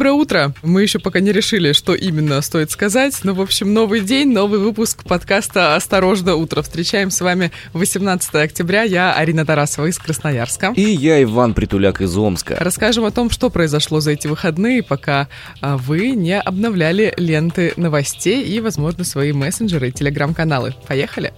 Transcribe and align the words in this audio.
Доброе 0.00 0.12
утро. 0.12 0.54
Мы 0.62 0.80
еще 0.80 0.98
пока 0.98 1.20
не 1.20 1.30
решили, 1.30 1.74
что 1.74 1.94
именно 1.94 2.40
стоит 2.40 2.70
сказать, 2.70 3.20
но, 3.22 3.34
в 3.34 3.40
общем, 3.42 3.74
новый 3.74 4.00
день, 4.00 4.32
новый 4.32 4.58
выпуск 4.58 5.04
подкаста 5.04 5.76
«Осторожно, 5.76 6.36
утро». 6.36 6.62
Встречаем 6.62 7.10
с 7.10 7.20
вами 7.20 7.52
18 7.74 8.34
октября. 8.36 8.84
Я 8.84 9.12
Арина 9.12 9.44
Тарасова 9.44 9.88
из 9.88 9.98
Красноярска. 9.98 10.72
И 10.74 10.80
я 10.80 11.22
Иван 11.22 11.52
Притуляк 11.52 12.00
из 12.00 12.16
Омска. 12.16 12.56
Расскажем 12.58 13.04
о 13.04 13.10
том, 13.10 13.28
что 13.28 13.50
произошло 13.50 14.00
за 14.00 14.12
эти 14.12 14.26
выходные, 14.26 14.82
пока 14.82 15.28
а, 15.60 15.76
вы 15.76 16.12
не 16.12 16.40
обновляли 16.40 17.12
ленты 17.18 17.74
новостей 17.76 18.42
и, 18.42 18.58
возможно, 18.60 19.04
свои 19.04 19.34
мессенджеры 19.34 19.90
и 19.90 19.92
телеграм-каналы. 19.92 20.74
Поехали! 20.88 21.34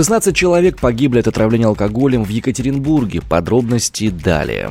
16 0.00 0.34
человек 0.34 0.80
погибли 0.80 1.18
от 1.18 1.28
отравления 1.28 1.66
алкоголем 1.66 2.24
в 2.24 2.30
Екатеринбурге. 2.30 3.20
Подробности 3.20 4.08
далее. 4.08 4.70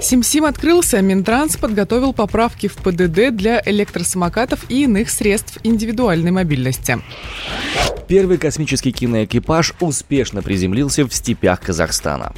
Сим-Сим 0.00 0.46
открылся. 0.46 1.02
Минтранс 1.02 1.58
подготовил 1.58 2.14
поправки 2.14 2.66
в 2.66 2.76
ПДД 2.76 3.36
для 3.36 3.60
электросамокатов 3.62 4.70
и 4.70 4.84
иных 4.84 5.10
средств 5.10 5.58
индивидуальной 5.64 6.30
мобильности. 6.30 6.98
Первый 8.08 8.38
космический 8.38 8.90
киноэкипаж 8.90 9.74
успешно 9.80 10.40
приземлился 10.40 11.06
в 11.06 11.12
степях 11.12 11.60
Казахстана. 11.60 12.32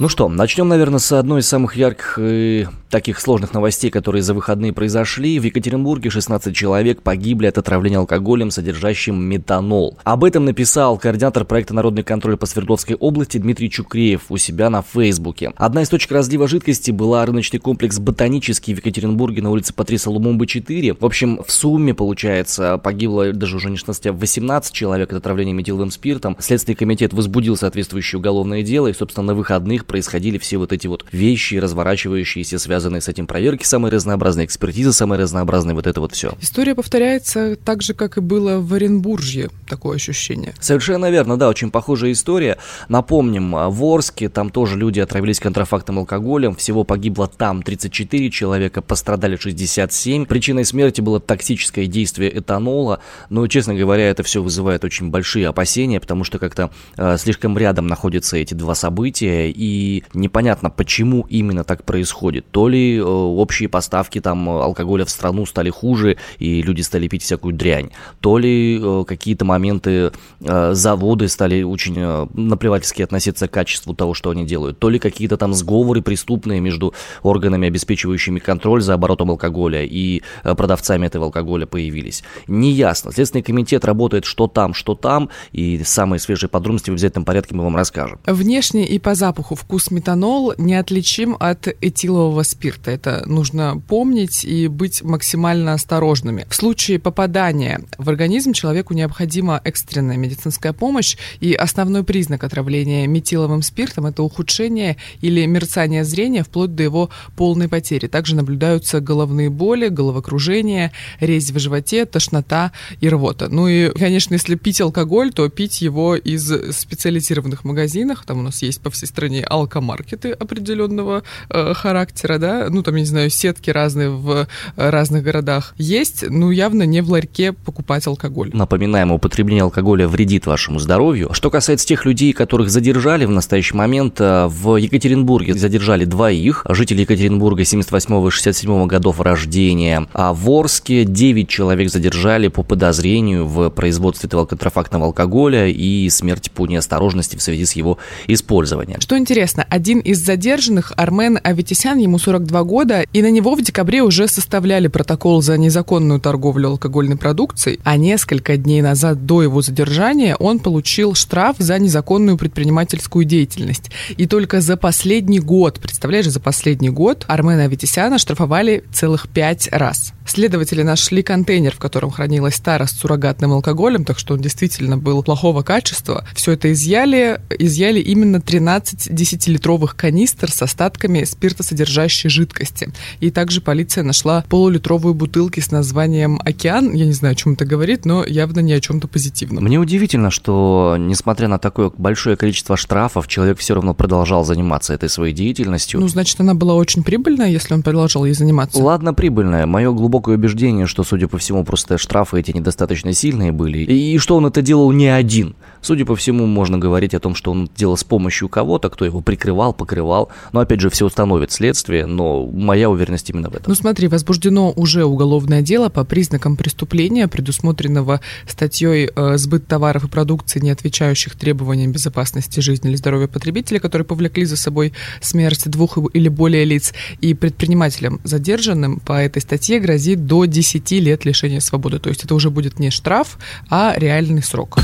Ну 0.00 0.08
что, 0.08 0.30
начнем, 0.30 0.66
наверное, 0.66 0.98
с 0.98 1.12
одной 1.12 1.40
из 1.40 1.46
самых 1.46 1.76
ярких 1.76 2.18
и 2.18 2.66
таких 2.88 3.20
сложных 3.20 3.52
новостей, 3.52 3.90
которые 3.90 4.22
за 4.22 4.32
выходные 4.32 4.72
произошли. 4.72 5.38
В 5.38 5.42
Екатеринбурге 5.44 6.08
16 6.08 6.56
человек 6.56 7.02
погибли 7.02 7.46
от 7.46 7.58
отравления 7.58 7.98
алкоголем, 7.98 8.50
содержащим 8.50 9.22
метанол. 9.22 9.98
Об 10.02 10.24
этом 10.24 10.46
написал 10.46 10.96
координатор 10.96 11.44
проекта 11.44 11.74
«Народный 11.74 12.02
контроль» 12.02 12.38
по 12.38 12.46
Свердловской 12.46 12.96
области 12.96 13.36
Дмитрий 13.36 13.70
Чукреев 13.70 14.22
у 14.30 14.38
себя 14.38 14.70
на 14.70 14.80
Фейсбуке. 14.80 15.52
Одна 15.56 15.82
из 15.82 15.90
точек 15.90 16.12
разлива 16.12 16.48
жидкости 16.48 16.90
была 16.90 17.26
рыночный 17.26 17.60
комплекс 17.60 17.98
«Ботанический» 17.98 18.72
в 18.72 18.78
Екатеринбурге 18.78 19.42
на 19.42 19.50
улице 19.50 19.74
Патриса 19.74 20.10
Лумумбы 20.10 20.46
4. 20.46 20.94
В 20.94 21.04
общем, 21.04 21.42
в 21.46 21.52
сумме, 21.52 21.92
получается, 21.92 22.78
погибло 22.78 23.34
даже 23.34 23.56
уже 23.56 23.68
не 23.68 23.76
16, 23.76 24.06
а 24.06 24.12
18 24.14 24.72
человек 24.72 25.12
от 25.12 25.18
отравления 25.18 25.52
метиловым 25.52 25.90
спиртом. 25.90 26.36
Следственный 26.40 26.74
комитет 26.74 27.12
возбудил 27.12 27.56
соответствующее 27.56 28.18
уголовное 28.18 28.62
дело, 28.62 28.88
и, 28.88 28.94
собственно, 28.94 29.26
на 29.26 29.34
выходных 29.34 29.84
происходили 29.90 30.38
все 30.38 30.56
вот 30.56 30.72
эти 30.72 30.86
вот 30.86 31.04
вещи, 31.10 31.56
разворачивающиеся, 31.56 32.60
связанные 32.60 33.00
с 33.00 33.08
этим 33.08 33.26
проверки 33.26 33.64
самые 33.64 33.90
разнообразные, 33.90 34.46
экспертизы 34.46 34.92
самые 34.92 35.18
разнообразные, 35.18 35.74
вот 35.74 35.88
это 35.88 36.00
вот 36.00 36.12
все. 36.12 36.32
История 36.40 36.76
повторяется 36.76 37.56
так 37.56 37.82
же, 37.82 37.92
как 37.92 38.16
и 38.16 38.20
было 38.20 38.60
в 38.60 38.72
Оренбурге, 38.72 39.50
такое 39.68 39.96
ощущение. 39.96 40.54
Совершенно 40.60 41.10
верно, 41.10 41.36
да, 41.36 41.48
очень 41.48 41.72
похожая 41.72 42.12
история. 42.12 42.58
Напомним, 42.88 43.50
в 43.50 43.84
Орске 43.84 44.28
там 44.28 44.50
тоже 44.50 44.78
люди 44.78 45.00
отравились 45.00 45.40
контрафактным 45.40 45.98
алкоголем, 45.98 46.54
всего 46.54 46.84
погибло 46.84 47.26
там 47.26 47.64
34 47.64 48.30
человека, 48.30 48.82
пострадали 48.82 49.36
67. 49.36 50.26
Причиной 50.26 50.64
смерти 50.64 51.00
было 51.00 51.18
токсическое 51.18 51.86
действие 51.86 52.38
этанола, 52.38 53.00
но, 53.28 53.44
честно 53.48 53.74
говоря, 53.74 54.08
это 54.08 54.22
все 54.22 54.40
вызывает 54.40 54.84
очень 54.84 55.10
большие 55.10 55.48
опасения, 55.48 55.98
потому 55.98 56.22
что 56.22 56.38
как-то 56.38 56.70
э, 56.96 57.16
слишком 57.18 57.58
рядом 57.58 57.88
находятся 57.88 58.36
эти 58.36 58.54
два 58.54 58.76
события, 58.76 59.50
и 59.50 59.79
непонятно, 60.14 60.70
почему 60.70 61.26
именно 61.28 61.64
так 61.64 61.84
происходит. 61.84 62.46
То 62.50 62.68
ли 62.68 62.96
э, 62.96 63.02
общие 63.02 63.68
поставки 63.68 64.20
там 64.20 64.48
алкоголя 64.48 65.04
в 65.04 65.10
страну 65.10 65.46
стали 65.46 65.70
хуже, 65.70 66.16
и 66.38 66.62
люди 66.62 66.82
стали 66.82 67.08
пить 67.08 67.22
всякую 67.22 67.54
дрянь, 67.54 67.90
то 68.20 68.38
ли 68.38 68.80
э, 68.82 69.04
какие-то 69.06 69.44
моменты 69.44 70.12
э, 70.40 70.74
заводы 70.74 71.28
стали 71.28 71.62
очень 71.62 71.94
наплевательски 72.34 73.02
относиться 73.02 73.48
к 73.48 73.50
качеству 73.50 73.94
того, 73.94 74.14
что 74.14 74.30
они 74.30 74.44
делают, 74.44 74.78
то 74.78 74.88
ли 74.88 74.98
какие-то 74.98 75.36
там 75.36 75.54
сговоры 75.54 76.02
преступные 76.02 76.60
между 76.60 76.94
органами, 77.22 77.68
обеспечивающими 77.68 78.38
контроль 78.38 78.82
за 78.82 78.94
оборотом 78.94 79.30
алкоголя 79.30 79.84
и 79.84 80.22
продавцами 80.42 81.06
этого 81.06 81.26
алкоголя 81.26 81.66
появились. 81.66 82.22
Неясно. 82.46 83.12
Следственный 83.12 83.42
комитет 83.42 83.84
работает 83.84 84.24
что 84.24 84.46
там, 84.46 84.74
что 84.74 84.94
там, 84.94 85.30
и 85.52 85.82
самые 85.84 86.20
свежие 86.20 86.48
подробности 86.48 86.90
в 86.90 86.94
обязательном 86.94 87.24
порядке 87.24 87.54
мы 87.54 87.64
вам 87.64 87.76
расскажем. 87.76 88.18
Внешне 88.26 88.86
и 88.86 88.98
по 88.98 89.14
запаху 89.14 89.54
вкус 89.70 89.92
метанол 89.92 90.52
неотличим 90.58 91.36
от 91.38 91.68
этилового 91.80 92.42
спирта. 92.42 92.90
Это 92.90 93.22
нужно 93.26 93.80
помнить 93.86 94.44
и 94.44 94.66
быть 94.66 95.04
максимально 95.04 95.74
осторожными. 95.74 96.44
В 96.50 96.56
случае 96.56 96.98
попадания 96.98 97.82
в 97.96 98.08
организм 98.08 98.52
человеку 98.52 98.94
необходима 98.94 99.60
экстренная 99.62 100.16
медицинская 100.16 100.72
помощь, 100.72 101.16
и 101.38 101.54
основной 101.54 102.02
признак 102.02 102.42
отравления 102.42 103.06
метиловым 103.06 103.62
спиртом– 103.62 104.06
это 104.06 104.24
ухудшение 104.24 104.96
или 105.20 105.46
мерцание 105.46 106.02
зрения 106.02 106.42
вплоть 106.42 106.74
до 106.74 106.82
его 106.82 107.10
полной 107.36 107.68
потери. 107.68 108.08
Также 108.08 108.34
наблюдаются 108.34 108.98
головные 108.98 109.50
боли, 109.50 109.86
головокружение, 109.86 110.90
резь 111.20 111.52
в 111.52 111.58
животе, 111.60 112.06
тошнота 112.06 112.72
и 113.00 113.08
рвота. 113.08 113.46
Ну 113.48 113.68
и, 113.68 113.90
конечно, 113.90 114.34
если 114.34 114.56
пить 114.56 114.80
алкоголь, 114.80 115.32
то 115.32 115.48
пить 115.48 115.80
его 115.80 116.16
из 116.16 116.44
специализированных 116.76 117.62
магазинов. 117.62 118.24
Там 118.26 118.40
у 118.40 118.42
нас 118.42 118.62
есть 118.62 118.80
по 118.80 118.90
всей 118.90 119.06
стране 119.06 119.44
алкомаркеты 119.50 120.32
определенного 120.32 121.22
э, 121.50 121.74
характера, 121.74 122.38
да, 122.38 122.68
ну 122.70 122.82
там, 122.82 122.94
я 122.94 123.00
не 123.00 123.06
знаю, 123.06 123.30
сетки 123.30 123.70
разные 123.70 124.10
в 124.10 124.30
э, 124.76 124.90
разных 124.90 125.22
городах 125.22 125.74
есть, 125.76 126.24
ну 126.28 126.50
явно 126.50 126.84
не 126.84 127.02
в 127.02 127.10
ларьке 127.10 127.52
покупать 127.52 128.06
алкоголь. 128.06 128.50
Напоминаем, 128.52 129.12
употребление 129.12 129.64
алкоголя 129.64 130.06
вредит 130.08 130.46
вашему 130.46 130.78
здоровью. 130.78 131.30
Что 131.32 131.50
касается 131.50 131.86
тех 131.86 132.04
людей, 132.04 132.32
которых 132.32 132.70
задержали 132.70 133.24
в 133.24 133.30
настоящий 133.30 133.74
момент, 133.74 134.20
э, 134.20 134.46
в 134.46 134.76
Екатеринбурге 134.76 135.54
задержали 135.54 136.04
двоих, 136.04 136.64
жителей 136.68 137.02
Екатеринбурга 137.02 137.64
78 137.64 138.26
и 138.26 138.30
67 138.30 138.86
годов 138.86 139.20
рождения, 139.20 140.06
а 140.12 140.32
в 140.32 140.48
Орске 140.50 141.04
9 141.04 141.48
человек 141.48 141.90
задержали 141.90 142.48
по 142.48 142.62
подозрению 142.62 143.46
в 143.46 143.70
производстве 143.70 144.28
этого 144.28 144.44
контрафактного 144.44 145.06
алкоголя 145.06 145.66
и 145.66 146.08
смерти 146.10 146.50
по 146.54 146.66
неосторожности 146.66 147.36
в 147.36 147.42
связи 147.42 147.64
с 147.64 147.72
его 147.72 147.98
использованием. 148.26 149.00
Что 149.00 149.18
интересно, 149.18 149.39
один 149.68 150.00
из 150.00 150.18
задержанных, 150.18 150.92
Армен 150.96 151.38
Аветисян, 151.42 151.98
ему 151.98 152.18
42 152.18 152.64
года, 152.64 153.04
и 153.12 153.22
на 153.22 153.30
него 153.30 153.54
в 153.54 153.62
декабре 153.62 154.02
уже 154.02 154.28
составляли 154.28 154.88
протокол 154.88 155.42
за 155.42 155.56
незаконную 155.56 156.20
торговлю 156.20 156.68
алкогольной 156.68 157.16
продукцией, 157.16 157.80
а 157.84 157.96
несколько 157.96 158.56
дней 158.56 158.82
назад 158.82 159.26
до 159.26 159.42
его 159.42 159.62
задержания 159.62 160.36
он 160.36 160.58
получил 160.58 161.14
штраф 161.14 161.56
за 161.58 161.78
незаконную 161.78 162.36
предпринимательскую 162.36 163.24
деятельность. 163.24 163.90
И 164.16 164.26
только 164.26 164.60
за 164.60 164.76
последний 164.76 165.40
год, 165.40 165.80
представляешь, 165.80 166.28
за 166.28 166.40
последний 166.40 166.90
год 166.90 167.24
Армена 167.28 167.64
Аветисяна 167.64 168.18
штрафовали 168.18 168.84
целых 168.92 169.28
пять 169.28 169.68
раз. 169.72 170.12
Следователи 170.26 170.82
нашли 170.82 171.22
контейнер, 171.22 171.74
в 171.74 171.78
котором 171.78 172.10
хранилась 172.10 172.60
тара 172.60 172.86
с 172.86 172.92
суррогатным 172.92 173.52
алкоголем, 173.52 174.04
так 174.04 174.18
что 174.18 174.34
он 174.34 174.40
действительно 174.40 174.96
был 174.96 175.24
плохого 175.24 175.62
качества. 175.62 176.24
Все 176.34 176.52
это 176.52 176.72
изъяли, 176.72 177.40
изъяли 177.58 177.98
именно 177.98 178.40
13 178.40 179.12
10-литровых 179.34 179.94
канистр 179.96 180.50
с 180.50 180.62
остатками 180.62 181.24
спиртосодержащей 181.24 182.30
жидкости. 182.30 182.90
И 183.20 183.30
также 183.30 183.60
полиция 183.60 184.04
нашла 184.04 184.44
полулитровую 184.48 185.14
бутылки 185.14 185.60
с 185.60 185.70
названием 185.70 186.40
«Океан». 186.44 186.92
Я 186.92 187.06
не 187.06 187.12
знаю, 187.12 187.32
о 187.32 187.34
чем 187.36 187.52
это 187.52 187.64
говорит, 187.64 188.04
но 188.04 188.24
явно 188.24 188.60
не 188.60 188.72
о 188.72 188.80
чем-то 188.80 189.08
позитивном. 189.08 189.64
Мне 189.64 189.78
удивительно, 189.78 190.30
что, 190.30 190.96
несмотря 190.98 191.48
на 191.48 191.58
такое 191.58 191.90
большое 191.96 192.36
количество 192.36 192.76
штрафов, 192.76 193.28
человек 193.28 193.58
все 193.58 193.74
равно 193.74 193.94
продолжал 193.94 194.44
заниматься 194.44 194.94
этой 194.94 195.08
своей 195.08 195.34
деятельностью. 195.34 196.00
Ну, 196.00 196.08
значит, 196.08 196.40
она 196.40 196.54
была 196.54 196.74
очень 196.74 197.02
прибыльная, 197.02 197.50
если 197.50 197.74
он 197.74 197.82
продолжал 197.82 198.24
ей 198.24 198.34
заниматься. 198.34 198.82
Ладно, 198.82 199.14
прибыльная. 199.14 199.66
Мое 199.66 199.92
глубокое 199.92 200.36
убеждение, 200.36 200.86
что, 200.86 201.04
судя 201.04 201.28
по 201.28 201.38
всему, 201.38 201.64
просто 201.64 201.98
штрафы 201.98 202.40
эти 202.40 202.52
недостаточно 202.52 203.12
сильные 203.12 203.52
были, 203.52 203.78
и 203.78 204.18
что 204.18 204.36
он 204.36 204.46
это 204.46 204.62
делал 204.62 204.92
не 204.92 205.08
один. 205.08 205.54
Судя 205.80 206.04
по 206.04 206.14
всему, 206.16 206.46
можно 206.46 206.78
говорить 206.78 207.14
о 207.14 207.20
том, 207.20 207.34
что 207.34 207.52
он 207.52 207.70
делал 207.76 207.96
с 207.96 208.04
помощью 208.04 208.48
кого-то, 208.48 208.90
кто 208.90 209.04
его 209.04 209.19
прикрывал, 209.22 209.72
покрывал. 209.72 210.30
Но, 210.52 210.60
опять 210.60 210.80
же, 210.80 210.90
все 210.90 211.06
установит 211.06 211.52
следствие, 211.52 212.06
но 212.06 212.46
моя 212.46 212.90
уверенность 212.90 213.30
именно 213.30 213.50
в 213.50 213.54
этом. 213.54 213.64
Ну 213.68 213.74
смотри, 213.74 214.08
возбуждено 214.08 214.72
уже 214.76 215.04
уголовное 215.04 215.62
дело 215.62 215.88
по 215.88 216.04
признакам 216.04 216.56
преступления, 216.56 217.28
предусмотренного 217.28 218.20
статьей 218.46 219.10
э, 219.14 219.36
«Сбыт 219.36 219.66
товаров 219.66 220.04
и 220.04 220.08
продукции, 220.08 220.60
не 220.60 220.70
отвечающих 220.70 221.36
требованиям 221.36 221.92
безопасности 221.92 222.60
жизни 222.60 222.90
или 222.90 222.96
здоровья 222.96 223.26
потребителя, 223.26 223.80
которые 223.80 224.04
повлекли 224.04 224.44
за 224.44 224.56
собой 224.56 224.92
смерть 225.20 225.68
двух 225.68 225.98
или 226.12 226.28
более 226.28 226.64
лиц». 226.64 226.92
И 227.20 227.34
предпринимателям 227.34 228.20
задержанным 228.24 229.00
по 229.00 229.12
этой 229.12 229.42
статье 229.42 229.80
грозит 229.80 230.26
до 230.26 230.44
10 230.44 230.90
лет 230.92 231.24
лишения 231.24 231.60
свободы. 231.60 231.98
То 231.98 232.08
есть 232.08 232.24
это 232.24 232.34
уже 232.34 232.50
будет 232.50 232.78
не 232.78 232.90
штраф, 232.90 233.38
а 233.68 233.94
реальный 233.96 234.42
срок. 234.42 234.78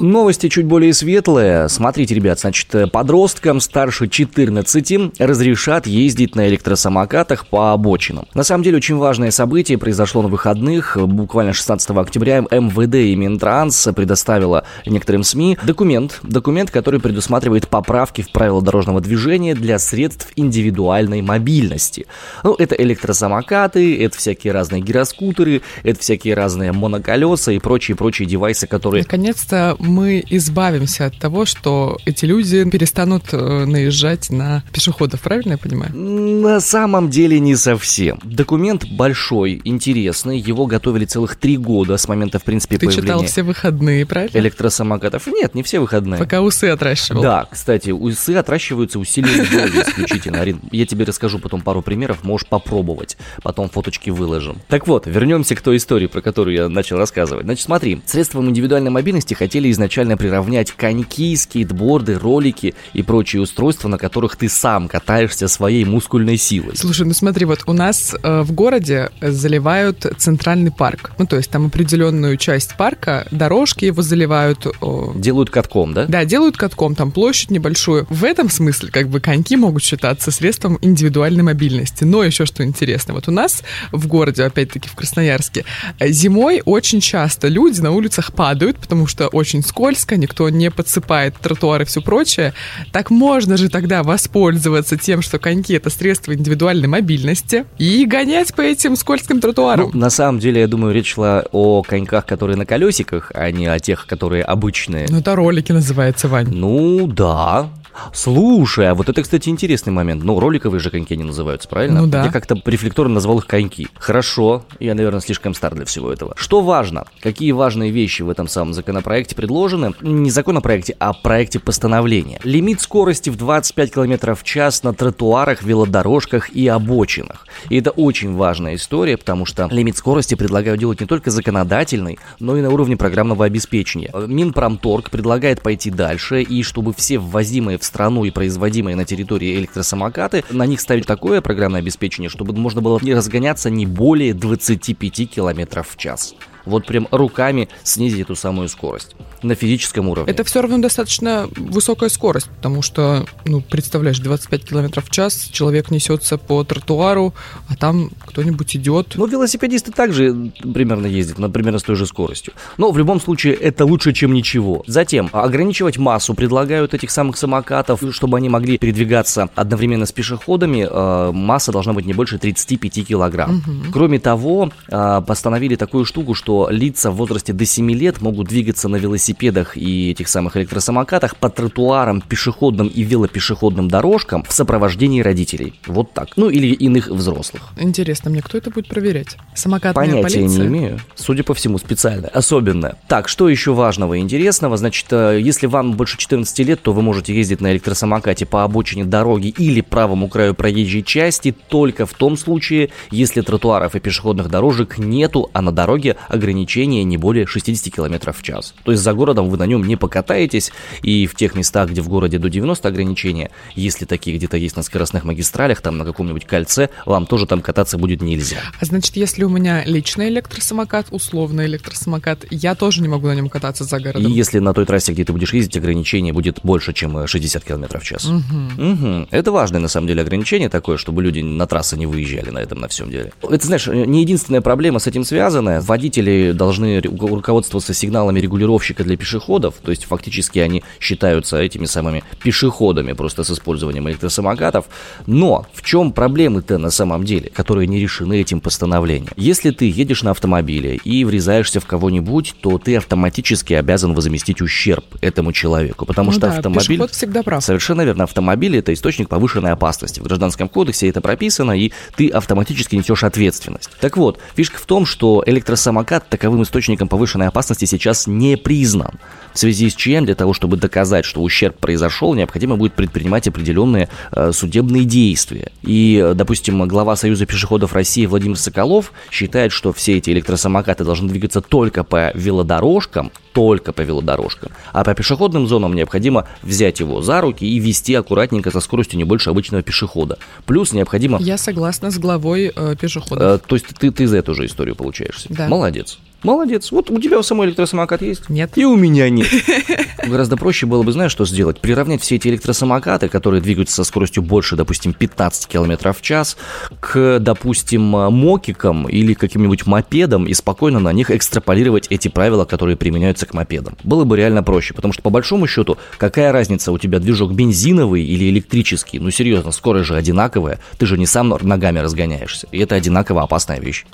Новости 0.00 0.48
чуть 0.48 0.66
более 0.66 0.94
светлые. 0.94 1.68
Смотрите, 1.68 2.14
ребят, 2.14 2.38
значит, 2.38 2.68
подросткам 2.92 3.60
старше 3.60 4.08
14 4.08 5.18
разрешат 5.18 5.88
ездить 5.88 6.36
на 6.36 6.48
электросамокатах 6.48 7.48
по 7.48 7.72
обочинам. 7.72 8.26
На 8.32 8.44
самом 8.44 8.62
деле, 8.62 8.76
очень 8.76 8.96
важное 8.96 9.32
событие 9.32 9.76
произошло 9.76 10.22
на 10.22 10.28
выходных. 10.28 10.96
Буквально 10.96 11.52
16 11.52 11.90
октября 11.90 12.40
МВД 12.40 12.94
и 12.94 13.16
Минтранс 13.16 13.88
предоставила 13.94 14.64
некоторым 14.86 15.24
СМИ 15.24 15.58
документ, 15.64 16.20
документ, 16.22 16.70
который 16.70 17.00
предусматривает 17.00 17.66
поправки 17.68 18.22
в 18.22 18.30
правила 18.30 18.62
дорожного 18.62 19.00
движения 19.00 19.56
для 19.56 19.80
средств 19.80 20.28
индивидуальной 20.36 21.22
мобильности. 21.22 22.06
Ну, 22.44 22.54
это 22.54 22.76
электросамокаты, 22.76 24.00
это 24.04 24.16
всякие 24.16 24.52
разные 24.52 24.80
гироскутеры, 24.80 25.62
это 25.82 25.98
всякие 25.98 26.34
разные 26.34 26.70
моноколеса 26.70 27.50
и 27.50 27.58
прочие-прочие 27.58 28.28
девайсы, 28.28 28.68
которые... 28.68 29.02
Наконец-то 29.02 29.76
мы 29.88 30.24
избавимся 30.28 31.06
от 31.06 31.18
того, 31.18 31.44
что 31.44 31.98
эти 32.04 32.24
люди 32.24 32.68
перестанут 32.70 33.24
э, 33.32 33.64
наезжать 33.64 34.30
на 34.30 34.62
пешеходов, 34.72 35.20
правильно 35.20 35.52
я 35.52 35.58
понимаю? 35.58 35.94
На 35.94 36.60
самом 36.60 37.10
деле 37.10 37.40
не 37.40 37.56
совсем. 37.56 38.20
Документ 38.22 38.84
большой, 38.90 39.60
интересный, 39.64 40.38
его 40.38 40.66
готовили 40.66 41.04
целых 41.04 41.36
три 41.36 41.56
года 41.56 41.96
с 41.96 42.08
момента, 42.08 42.38
в 42.38 42.44
принципе, 42.44 42.78
Ты 42.78 42.86
появления... 42.86 43.06
читал 43.06 43.24
все 43.24 43.42
выходные, 43.42 44.06
правильно? 44.06 44.38
Электросамокатов. 44.38 45.26
Нет, 45.26 45.54
не 45.54 45.62
все 45.62 45.80
выходные. 45.80 46.18
Пока 46.18 46.42
усы 46.42 46.66
отращивал. 46.66 47.22
Да, 47.22 47.48
кстати, 47.50 47.90
усы 47.90 48.34
отращиваются 48.34 48.98
усиленной 48.98 49.46
дозой 49.46 49.82
исключительно. 49.82 50.40
Арин, 50.40 50.60
я 50.70 50.86
тебе 50.86 51.04
расскажу 51.04 51.38
потом 51.38 51.60
пару 51.60 51.82
примеров, 51.82 52.24
можешь 52.24 52.46
попробовать. 52.46 53.16
Потом 53.42 53.68
фоточки 53.68 54.10
выложим. 54.10 54.60
Так 54.68 54.86
вот, 54.86 55.06
вернемся 55.06 55.54
к 55.54 55.60
той 55.60 55.76
истории, 55.76 56.06
про 56.06 56.20
которую 56.20 56.54
я 56.54 56.68
начал 56.68 56.98
рассказывать. 56.98 57.44
Значит, 57.44 57.64
смотри, 57.64 58.02
средством 58.06 58.48
индивидуальной 58.48 58.90
мобильности 58.90 59.34
хотели 59.34 59.70
изначально 59.78 60.16
приравнять 60.16 60.72
коньки, 60.72 61.36
скейтборды, 61.36 62.18
ролики 62.18 62.74
и 62.92 63.02
прочие 63.02 63.40
устройства, 63.40 63.88
на 63.88 63.96
которых 63.96 64.34
ты 64.36 64.48
сам 64.48 64.88
катаешься 64.88 65.46
своей 65.46 65.84
мускульной 65.84 66.36
силой. 66.36 66.76
Слушай, 66.76 67.06
ну 67.06 67.14
смотри, 67.14 67.44
вот 67.46 67.60
у 67.66 67.72
нас 67.72 68.14
э, 68.20 68.42
в 68.42 68.52
городе 68.52 69.10
заливают 69.20 70.04
центральный 70.18 70.72
парк. 70.72 71.12
Ну, 71.18 71.26
то 71.26 71.36
есть 71.36 71.50
там 71.50 71.66
определенную 71.66 72.36
часть 72.36 72.76
парка, 72.76 73.26
дорожки 73.30 73.84
его 73.84 74.02
заливают. 74.02 74.66
Э, 74.66 74.70
Делают 75.14 75.50
катком, 75.50 75.94
да? 75.94 76.06
Да, 76.06 76.24
делают 76.24 76.56
катком, 76.56 76.96
там 76.96 77.12
площадь 77.12 77.52
небольшую. 77.52 78.06
В 78.10 78.24
этом 78.24 78.50
смысле, 78.50 78.90
как 78.90 79.08
бы, 79.08 79.20
коньки 79.20 79.56
могут 79.56 79.84
считаться 79.84 80.32
средством 80.32 80.78
индивидуальной 80.82 81.44
мобильности. 81.44 82.02
Но 82.02 82.24
еще 82.24 82.46
что 82.46 82.64
интересно, 82.64 83.14
вот 83.14 83.28
у 83.28 83.30
нас 83.30 83.62
в 83.92 84.08
городе, 84.08 84.42
опять-таки 84.42 84.88
в 84.88 84.94
Красноярске, 84.96 85.64
э, 86.00 86.10
зимой 86.10 86.62
очень 86.64 87.00
часто 87.00 87.46
люди 87.46 87.80
на 87.80 87.92
улицах 87.92 88.32
падают, 88.32 88.78
потому 88.78 89.06
что 89.06 89.28
очень 89.28 89.62
скользко, 89.68 90.16
никто 90.16 90.48
не 90.48 90.70
подсыпает 90.70 91.36
тротуары 91.36 91.84
и 91.84 91.86
все 91.86 92.00
прочее. 92.00 92.54
Так 92.92 93.10
можно 93.10 93.56
же 93.56 93.68
тогда 93.68 94.02
воспользоваться 94.02 94.96
тем, 94.96 95.22
что 95.22 95.38
коньки 95.38 95.74
это 95.74 95.90
средство 95.90 96.34
индивидуальной 96.34 96.88
мобильности 96.88 97.64
и 97.78 98.04
гонять 98.04 98.54
по 98.54 98.62
этим 98.62 98.96
скользким 98.96 99.40
тротуарам. 99.40 99.90
Ну, 99.92 100.00
на 100.00 100.10
самом 100.10 100.40
деле, 100.40 100.62
я 100.62 100.66
думаю, 100.66 100.92
речь 100.94 101.14
шла 101.14 101.44
о 101.52 101.82
коньках, 101.82 102.26
которые 102.26 102.56
на 102.56 102.66
колесиках, 102.66 103.30
а 103.34 103.50
не 103.50 103.66
о 103.66 103.78
тех, 103.78 104.06
которые 104.06 104.42
обычные. 104.42 105.06
Ну, 105.08 105.18
это 105.18 105.36
ролики 105.36 105.72
называется, 105.72 106.28
Вань. 106.28 106.48
Ну, 106.50 107.06
да. 107.06 107.68
Слушай, 108.12 108.90
а 108.90 108.94
вот 108.94 109.08
это, 109.08 109.22
кстати, 109.22 109.48
интересный 109.48 109.92
момент. 109.92 110.24
Ну, 110.24 110.38
роликовые 110.38 110.80
же 110.80 110.90
коньки 110.90 111.16
не 111.16 111.24
называются, 111.24 111.68
правильно? 111.68 112.02
Ну 112.02 112.06
да. 112.06 112.24
Я 112.24 112.30
как-то 112.30 112.60
рефлекторно 112.64 113.14
назвал 113.14 113.38
их 113.38 113.46
коньки. 113.46 113.88
Хорошо, 113.98 114.64
я, 114.80 114.94
наверное, 114.94 115.20
слишком 115.20 115.54
стар 115.54 115.74
для 115.74 115.84
всего 115.84 116.12
этого. 116.12 116.34
Что 116.36 116.60
важно? 116.60 117.06
Какие 117.20 117.52
важные 117.52 117.90
вещи 117.90 118.22
в 118.22 118.30
этом 118.30 118.48
самом 118.48 118.72
законопроекте 118.72 119.34
предложены? 119.34 119.94
Не 120.00 120.30
законопроекте, 120.30 120.96
а 120.98 121.12
проекте 121.12 121.58
постановления. 121.58 122.40
Лимит 122.44 122.80
скорости 122.80 123.30
в 123.30 123.36
25 123.36 123.94
км 123.94 124.34
в 124.34 124.42
час 124.44 124.82
на 124.82 124.94
тротуарах, 124.94 125.62
велодорожках 125.62 126.50
и 126.50 126.66
обочинах. 126.68 127.46
И 127.68 127.78
это 127.78 127.90
очень 127.90 128.34
важная 128.34 128.74
история, 128.74 129.16
потому 129.16 129.44
что 129.44 129.68
лимит 129.70 129.96
скорости 129.96 130.34
предлагают 130.34 130.80
делать 130.80 131.00
не 131.00 131.06
только 131.06 131.30
законодательный, 131.30 132.18
но 132.38 132.56
и 132.56 132.62
на 132.62 132.70
уровне 132.70 132.96
программного 132.96 133.44
обеспечения. 133.44 134.10
Минпромторг 134.14 135.10
предлагает 135.10 135.62
пойти 135.62 135.90
дальше, 135.90 136.42
и 136.42 136.62
чтобы 136.62 136.92
все 136.92 137.18
ввозимые 137.18 137.78
в 137.78 137.84
страну 137.88 138.24
и 138.24 138.30
производимые 138.30 138.94
на 138.94 139.04
территории 139.04 139.56
электросамокаты, 139.56 140.44
на 140.50 140.66
них 140.66 140.80
ставить 140.80 141.06
такое 141.06 141.40
программное 141.40 141.80
обеспечение, 141.80 142.28
чтобы 142.28 142.52
можно 142.52 142.80
было 142.80 142.98
не 143.02 143.14
разгоняться 143.14 143.70
не 143.70 143.86
более 143.86 144.34
25 144.34 145.30
км 145.30 145.82
в 145.82 145.96
час 145.96 146.34
вот 146.68 146.86
прям 146.86 147.08
руками 147.10 147.68
снизить 147.82 148.20
эту 148.20 148.36
самую 148.36 148.68
скорость 148.68 149.16
на 149.42 149.54
физическом 149.54 150.08
уровне. 150.08 150.32
Это 150.32 150.44
все 150.44 150.62
равно 150.62 150.78
достаточно 150.78 151.48
высокая 151.56 152.08
скорость, 152.08 152.48
потому 152.50 152.82
что, 152.82 153.24
ну, 153.44 153.60
представляешь, 153.60 154.18
25 154.18 154.64
км 154.64 155.00
в 155.00 155.10
час, 155.10 155.48
человек 155.52 155.90
несется 155.90 156.38
по 156.38 156.64
тротуару, 156.64 157.34
а 157.68 157.76
там 157.76 158.10
кто-нибудь 158.26 158.76
идет. 158.76 159.12
Ну, 159.14 159.26
велосипедисты 159.26 159.92
также 159.92 160.52
примерно 160.74 161.06
ездят, 161.06 161.38
например, 161.38 161.78
с 161.78 161.82
той 161.82 161.96
же 161.96 162.06
скоростью. 162.06 162.52
Но 162.76 162.90
в 162.90 162.98
любом 162.98 163.20
случае 163.20 163.54
это 163.54 163.84
лучше, 163.84 164.12
чем 164.12 164.32
ничего. 164.32 164.82
Затем 164.86 165.30
ограничивать 165.32 165.98
массу 165.98 166.34
предлагают 166.34 166.94
этих 166.94 167.10
самых 167.10 167.36
самокатов, 167.36 168.02
чтобы 168.10 168.38
они 168.38 168.48
могли 168.48 168.78
передвигаться 168.78 169.48
одновременно 169.54 170.06
с 170.06 170.12
пешеходами. 170.12 170.86
Э, 170.88 171.32
масса 171.32 171.72
должна 171.72 171.92
быть 171.92 172.06
не 172.06 172.12
больше 172.12 172.38
35 172.38 173.06
килограмм. 173.06 173.58
Угу. 173.58 173.92
Кроме 173.92 174.18
того, 174.18 174.70
э, 174.88 175.22
постановили 175.26 175.76
такую 175.76 176.04
штуку, 176.04 176.34
что 176.34 176.57
лица 176.70 177.10
в 177.10 177.16
возрасте 177.16 177.52
до 177.52 177.64
7 177.64 177.90
лет 177.92 178.20
могут 178.20 178.48
двигаться 178.48 178.88
на 178.88 178.96
велосипедах 178.96 179.76
и 179.76 180.10
этих 180.10 180.28
самых 180.28 180.56
электросамокатах 180.56 181.36
по 181.36 181.48
тротуарам, 181.48 182.20
пешеходным 182.20 182.88
и 182.88 183.02
велопешеходным 183.02 183.88
дорожкам 183.88 184.44
в 184.44 184.52
сопровождении 184.52 185.20
родителей. 185.20 185.74
Вот 185.86 186.12
так. 186.12 186.28
Ну 186.36 186.50
или 186.50 186.68
иных 186.68 187.08
взрослых. 187.08 187.62
Интересно, 187.78 188.30
мне 188.30 188.42
кто 188.42 188.58
это 188.58 188.70
будет 188.70 188.88
проверять? 188.88 189.36
Самокатная 189.54 190.06
Понятия 190.06 190.38
полиция? 190.38 190.60
не 190.62 190.66
имею. 190.66 191.00
Судя 191.14 191.44
по 191.44 191.54
всему, 191.54 191.78
специально. 191.78 192.28
Особенное. 192.28 192.96
Так, 193.08 193.28
что 193.28 193.48
еще 193.48 193.72
важного 193.72 194.14
и 194.14 194.20
интересного? 194.20 194.76
Значит, 194.76 195.06
э, 195.10 195.38
если 195.40 195.66
вам 195.66 195.92
больше 195.92 196.16
14 196.18 196.58
лет, 196.64 196.82
то 196.82 196.92
вы 196.92 197.02
можете 197.02 197.34
ездить 197.34 197.60
на 197.60 197.72
электросамокате 197.72 198.46
по 198.46 198.64
обочине 198.64 199.04
дороги 199.04 199.48
или 199.48 199.80
правому 199.80 200.28
краю 200.28 200.54
проезжей 200.54 201.02
части 201.02 201.54
только 201.68 202.06
в 202.06 202.14
том 202.14 202.36
случае, 202.36 202.90
если 203.10 203.40
тротуаров 203.40 203.94
и 203.94 204.00
пешеходных 204.00 204.48
дорожек 204.48 204.98
нету, 204.98 205.50
а 205.52 205.62
на 205.62 205.72
дороге 205.72 206.16
ограничение 206.48 207.04
не 207.04 207.16
более 207.18 207.46
60 207.46 207.94
км 207.94 208.32
в 208.32 208.42
час. 208.42 208.74
То 208.84 208.92
есть 208.92 209.02
за 209.02 209.12
городом 209.12 209.48
вы 209.50 209.58
на 209.58 209.66
нем 209.66 209.86
не 209.86 209.96
покатаетесь, 209.96 210.72
и 211.02 211.26
в 211.26 211.34
тех 211.34 211.54
местах, 211.54 211.90
где 211.90 212.00
в 212.00 212.08
городе 212.08 212.38
до 212.38 212.48
90 212.48 212.88
ограничения, 212.88 213.50
если 213.74 214.06
такие 214.06 214.36
где-то 214.36 214.56
есть 214.56 214.76
на 214.76 214.82
скоростных 214.82 215.24
магистралях, 215.24 215.82
там 215.82 215.98
на 215.98 216.04
каком-нибудь 216.04 216.46
кольце, 216.46 216.88
вам 217.04 217.26
тоже 217.26 217.46
там 217.46 217.60
кататься 217.60 217.98
будет 217.98 218.22
нельзя. 218.22 218.58
А 218.80 218.84
значит, 218.84 219.16
если 219.16 219.44
у 219.44 219.50
меня 219.50 219.84
личный 219.84 220.28
электросамокат, 220.28 221.08
условный 221.10 221.66
электросамокат, 221.66 222.46
я 222.50 222.74
тоже 222.74 223.02
не 223.02 223.08
могу 223.08 223.26
на 223.26 223.34
нем 223.34 223.48
кататься 223.50 223.84
за 223.84 224.00
городом? 224.00 224.30
И 224.30 224.34
если 224.34 224.58
на 224.58 224.72
той 224.72 224.86
трассе, 224.86 225.12
где 225.12 225.24
ты 225.24 225.32
будешь 225.32 225.52
ездить, 225.52 225.76
ограничение 225.76 226.32
будет 226.32 226.60
больше, 226.62 226.94
чем 226.94 227.26
60 227.26 227.64
км 227.64 227.98
в 227.98 228.04
час. 228.04 228.24
Угу. 228.24 228.92
Угу. 228.92 229.28
Это 229.30 229.52
важное, 229.52 229.80
на 229.80 229.88
самом 229.88 230.06
деле, 230.06 230.22
ограничение 230.22 230.68
такое, 230.68 230.96
чтобы 230.96 231.22
люди 231.22 231.40
на 231.40 231.66
трассы 231.66 231.98
не 231.98 232.06
выезжали 232.06 232.50
на 232.50 232.58
этом, 232.58 232.80
на 232.80 232.88
всем 232.88 233.10
деле. 233.10 233.32
Это, 233.42 233.66
знаешь, 233.66 233.86
не 233.86 234.22
единственная 234.22 234.60
проблема 234.60 234.98
с 234.98 235.06
этим 235.06 235.24
связанная. 235.24 235.80
Водители 235.80 236.37
должны 236.52 237.00
руководствоваться 237.00 237.94
сигналами 237.94 238.40
регулировщика 238.40 239.04
для 239.04 239.16
пешеходов, 239.16 239.76
то 239.82 239.90
есть 239.90 240.04
фактически 240.04 240.58
они 240.58 240.82
считаются 241.00 241.58
этими 241.58 241.86
самыми 241.86 242.22
пешеходами 242.42 243.12
просто 243.12 243.44
с 243.44 243.50
использованием 243.50 244.08
электросамокатов. 244.08 244.86
Но 245.26 245.66
в 245.72 245.82
чем 245.82 246.12
проблемы-то 246.12 246.78
на 246.78 246.90
самом 246.90 247.24
деле, 247.24 247.50
которые 247.50 247.86
не 247.86 248.00
решены 248.00 248.40
этим 248.40 248.60
постановлением? 248.60 249.32
Если 249.36 249.70
ты 249.70 249.90
едешь 249.90 250.22
на 250.22 250.30
автомобиле 250.30 250.96
и 250.96 251.24
врезаешься 251.24 251.80
в 251.80 251.86
кого-нибудь, 251.86 252.54
то 252.60 252.78
ты 252.78 252.96
автоматически 252.96 253.74
обязан 253.74 254.14
возместить 254.14 254.60
ущерб 254.60 255.04
этому 255.20 255.52
человеку, 255.52 256.06
потому 256.06 256.30
Ну 256.30 256.32
что 256.32 256.48
да, 256.48 256.56
автомобиль... 256.56 257.06
всегда 257.10 257.42
прав. 257.42 257.62
Совершенно 257.64 258.02
верно. 258.02 258.24
Автомобиль 258.24 258.76
это 258.76 258.92
источник 258.92 259.28
повышенной 259.28 259.72
опасности. 259.72 260.20
В 260.20 260.24
гражданском 260.24 260.68
кодексе 260.68 261.08
это 261.08 261.20
прописано, 261.20 261.72
и 261.78 261.92
ты 262.16 262.28
автоматически 262.28 262.96
несешь 262.96 263.24
ответственность. 263.24 263.90
Так 264.00 264.16
вот, 264.16 264.38
фишка 264.54 264.78
в 264.78 264.86
том, 264.86 265.06
что 265.06 265.42
электросамокат 265.46 266.17
таковым 266.26 266.62
источником 266.62 267.08
повышенной 267.08 267.48
опасности 267.48 267.84
сейчас 267.84 268.26
не 268.26 268.56
признан. 268.56 269.18
В 269.52 269.58
связи 269.58 269.90
с 269.90 269.94
чем, 269.94 270.24
для 270.24 270.34
того, 270.34 270.52
чтобы 270.52 270.76
доказать, 270.76 271.24
что 271.24 271.42
ущерб 271.42 271.78
произошел, 271.78 272.34
необходимо 272.34 272.76
будет 272.76 272.94
предпринимать 272.94 273.48
определенные 273.48 274.08
э, 274.32 274.52
судебные 274.52 275.04
действия. 275.04 275.72
И, 275.82 276.22
э, 276.22 276.34
допустим, 276.34 276.86
глава 276.86 277.16
Союза 277.16 277.46
пешеходов 277.46 277.92
России 277.92 278.26
Владимир 278.26 278.56
Соколов 278.56 279.12
считает, 279.30 279.72
что 279.72 279.92
все 279.92 280.18
эти 280.18 280.30
электросамокаты 280.30 281.04
должны 281.04 281.28
двигаться 281.28 281.60
только 281.60 282.04
по 282.04 282.30
велодорожкам, 282.34 283.32
только 283.52 283.92
по 283.92 284.02
велодорожкам. 284.02 284.70
А 284.92 285.02
по 285.02 285.14
пешеходным 285.14 285.66
зонам 285.66 285.94
необходимо 285.94 286.46
взять 286.62 287.00
его 287.00 287.20
за 287.22 287.40
руки 287.40 287.64
и 287.64 287.80
вести 287.80 288.14
аккуратненько 288.14 288.70
со 288.70 288.78
скоростью 288.78 289.18
не 289.18 289.24
больше 289.24 289.50
обычного 289.50 289.82
пешехода. 289.82 290.38
Плюс 290.64 290.92
необходимо... 290.92 291.40
Я 291.40 291.58
согласна 291.58 292.12
с 292.12 292.18
главой 292.18 292.72
э, 292.74 292.94
пешеходов. 292.94 293.42
Э, 293.42 293.58
то 293.58 293.74
есть 293.74 293.86
ты, 293.86 294.12
ты 294.12 294.28
за 294.28 294.36
эту 294.38 294.54
же 294.54 294.64
историю 294.66 294.94
получаешься. 294.94 295.48
Да. 295.50 295.66
Молодец. 295.66 296.07
Молодец. 296.42 296.92
Вот 296.92 297.10
у 297.10 297.20
тебя 297.20 297.38
у 297.38 297.42
самой 297.42 297.66
электросамокат 297.66 298.22
есть? 298.22 298.48
Нет. 298.48 298.72
И 298.76 298.84
у 298.84 298.96
меня 298.96 299.28
нет. 299.28 299.48
Гораздо 300.26 300.56
проще 300.56 300.86
было 300.86 301.02
бы, 301.02 301.10
знаешь, 301.10 301.32
что 301.32 301.44
сделать? 301.44 301.80
Приравнять 301.80 302.22
все 302.22 302.36
эти 302.36 302.48
электросамокаты, 302.48 303.28
которые 303.28 303.60
двигаются 303.60 303.96
со 303.96 304.04
скоростью 304.04 304.42
больше, 304.42 304.76
допустим, 304.76 305.12
15 305.12 305.66
км 305.66 306.12
в 306.12 306.22
час, 306.22 306.56
к, 307.00 307.38
допустим, 307.40 308.02
мокикам 308.02 309.08
или 309.08 309.34
каким-нибудь 309.34 309.86
мопедам 309.86 310.46
и 310.46 310.54
спокойно 310.54 311.00
на 311.00 311.12
них 311.12 311.30
экстраполировать 311.30 312.06
эти 312.08 312.28
правила, 312.28 312.64
которые 312.64 312.96
применяются 312.96 313.46
к 313.46 313.54
мопедам. 313.54 313.96
Было 314.04 314.24
бы 314.24 314.36
реально 314.36 314.62
проще, 314.62 314.94
потому 314.94 315.12
что, 315.12 315.22
по 315.22 315.30
большому 315.30 315.66
счету, 315.66 315.98
какая 316.18 316.52
разница, 316.52 316.92
у 316.92 316.98
тебя 316.98 317.18
движок 317.18 317.52
бензиновый 317.52 318.22
или 318.22 318.48
электрический? 318.48 319.18
Ну, 319.18 319.30
серьезно, 319.30 319.72
скорость 319.72 320.06
же 320.06 320.14
одинаковая, 320.14 320.78
ты 320.98 321.06
же 321.06 321.18
не 321.18 321.26
сам 321.26 321.48
ногами 321.48 321.98
разгоняешься, 321.98 322.68
и 322.70 322.78
это 322.78 322.94
одинаково 322.94 323.42
опасная 323.42 323.80
вещь. 323.80 324.04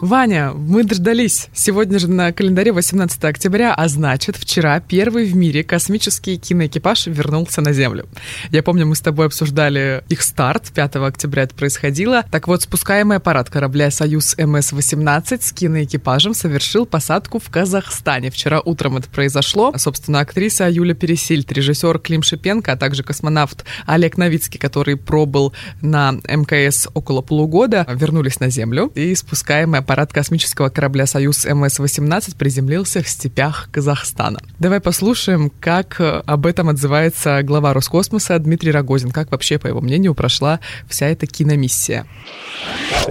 Ваня, 0.00 0.52
мы 0.54 0.84
дождались. 0.84 1.48
Сегодня 1.52 1.98
же 1.98 2.08
на 2.08 2.32
календаре 2.32 2.70
18 2.70 3.24
октября, 3.24 3.74
а 3.74 3.88
значит, 3.88 4.36
вчера 4.36 4.78
первый 4.78 5.24
в 5.24 5.34
мире 5.34 5.64
космический 5.64 6.36
киноэкипаж 6.38 7.08
вернулся 7.08 7.62
на 7.62 7.72
Землю. 7.72 8.06
Я 8.52 8.62
помню, 8.62 8.86
мы 8.86 8.94
с 8.94 9.00
тобой 9.00 9.26
обсуждали 9.26 10.04
их 10.08 10.22
старт, 10.22 10.70
5 10.72 10.96
октября 10.96 11.42
это 11.42 11.56
происходило. 11.56 12.24
Так 12.30 12.46
вот, 12.46 12.62
спускаемый 12.62 13.16
аппарат 13.16 13.50
корабля 13.50 13.90
«Союз 13.90 14.36
МС-18» 14.38 15.42
с 15.42 15.52
киноэкипажем 15.52 16.32
совершил 16.32 16.86
посадку 16.86 17.40
в 17.40 17.50
Казахстане. 17.50 18.30
Вчера 18.30 18.60
утром 18.60 18.98
это 18.98 19.08
произошло. 19.08 19.72
Собственно, 19.76 20.20
актриса 20.20 20.70
Юля 20.70 20.94
Пересильд, 20.94 21.50
режиссер 21.50 21.98
Клим 21.98 22.22
Шипенко, 22.22 22.70
а 22.70 22.76
также 22.76 23.02
космонавт 23.02 23.64
Олег 23.84 24.16
Новицкий, 24.16 24.60
который 24.60 24.96
пробыл 24.96 25.52
на 25.80 26.12
МКС 26.12 26.86
около 26.94 27.20
полугода, 27.20 27.84
вернулись 27.88 28.38
на 28.38 28.48
Землю. 28.48 28.92
И 28.94 29.12
спускаемый 29.16 29.87
аппарат 29.88 30.12
космического 30.12 30.68
корабля 30.68 31.06
«Союз 31.06 31.46
МС-18» 31.46 32.36
приземлился 32.36 33.02
в 33.02 33.08
степях 33.08 33.70
Казахстана. 33.72 34.38
Давай 34.58 34.80
послушаем, 34.80 35.50
как 35.60 35.98
э, 35.98 36.22
об 36.26 36.44
этом 36.44 36.68
отзывается 36.68 37.42
глава 37.42 37.72
Роскосмоса 37.72 38.38
Дмитрий 38.38 38.70
Рогозин, 38.70 39.10
как 39.12 39.30
вообще, 39.30 39.58
по 39.58 39.66
его 39.66 39.80
мнению, 39.80 40.14
прошла 40.14 40.60
вся 40.88 41.06
эта 41.06 41.26
киномиссия. 41.26 42.04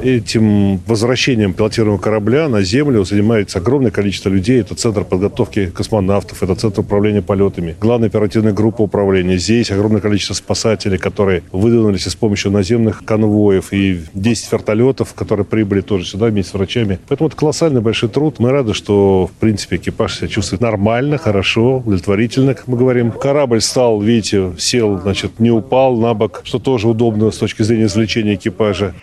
Этим 0.04 0.78
возвращением 0.86 1.54
пилотируемого 1.54 2.00
корабля 2.00 2.48
на 2.48 2.62
Землю 2.62 3.04
занимается 3.04 3.58
огромное 3.58 3.90
количество 3.90 4.30
людей. 4.30 4.62
Это 4.62 4.76
Центр 4.76 5.04
подготовки 5.04 5.72
космонавтов, 5.72 6.44
это 6.44 6.54
Центр 6.54 6.82
управления 6.82 7.24
полетами, 7.24 7.76
главная 7.82 8.10
оперативная 8.10 8.54
группа 8.54 8.84
управления. 8.84 9.40
Здесь 9.40 9.72
огромное 9.72 10.02
количество 10.02 10.36
спасателей, 10.36 11.00
которые 11.00 11.42
выдвинулись 11.52 12.04
с 12.04 12.16
помощью 12.16 12.52
наземных 12.52 13.04
конвоев 13.04 13.74
и 13.74 14.02
10 14.14 14.52
вертолетов, 14.52 15.16
которые 15.16 15.46
прибыли 15.46 15.82
тоже 15.82 16.06
сюда 16.06 16.28
вместе 16.28 16.52
с 16.52 16.54
врачами. 16.68 17.00
Поэтому 17.08 17.30
это 17.30 17.38
колоссальный 17.38 17.82
большой 17.82 18.10
труд. 18.10 18.40
Мы 18.40 18.52
рады, 18.52 18.74
что, 18.74 19.28
в 19.28 19.40
принципе, 19.40 19.78
экипаж 19.78 20.18
себя 20.18 20.28
чувствует 20.28 20.62
нормально, 20.62 21.18
хорошо, 21.18 21.78
удовлетворительно, 21.78 22.54
как 22.54 22.68
мы 22.68 22.78
говорим. 22.78 23.12
Корабль 23.12 23.62
стал, 23.62 24.02
видите, 24.02 24.54
сел, 24.58 25.00
значит, 25.00 25.40
не 25.40 25.52
упал 25.52 25.98
на 25.98 26.14
бок, 26.14 26.42
что 26.44 26.60
тоже 26.60 26.88
удобно 26.88 27.32
с 27.32 27.38
точки 27.38 27.64
зрения 27.64 27.86
извлечения 27.86 28.36
экипажа. 28.36 28.94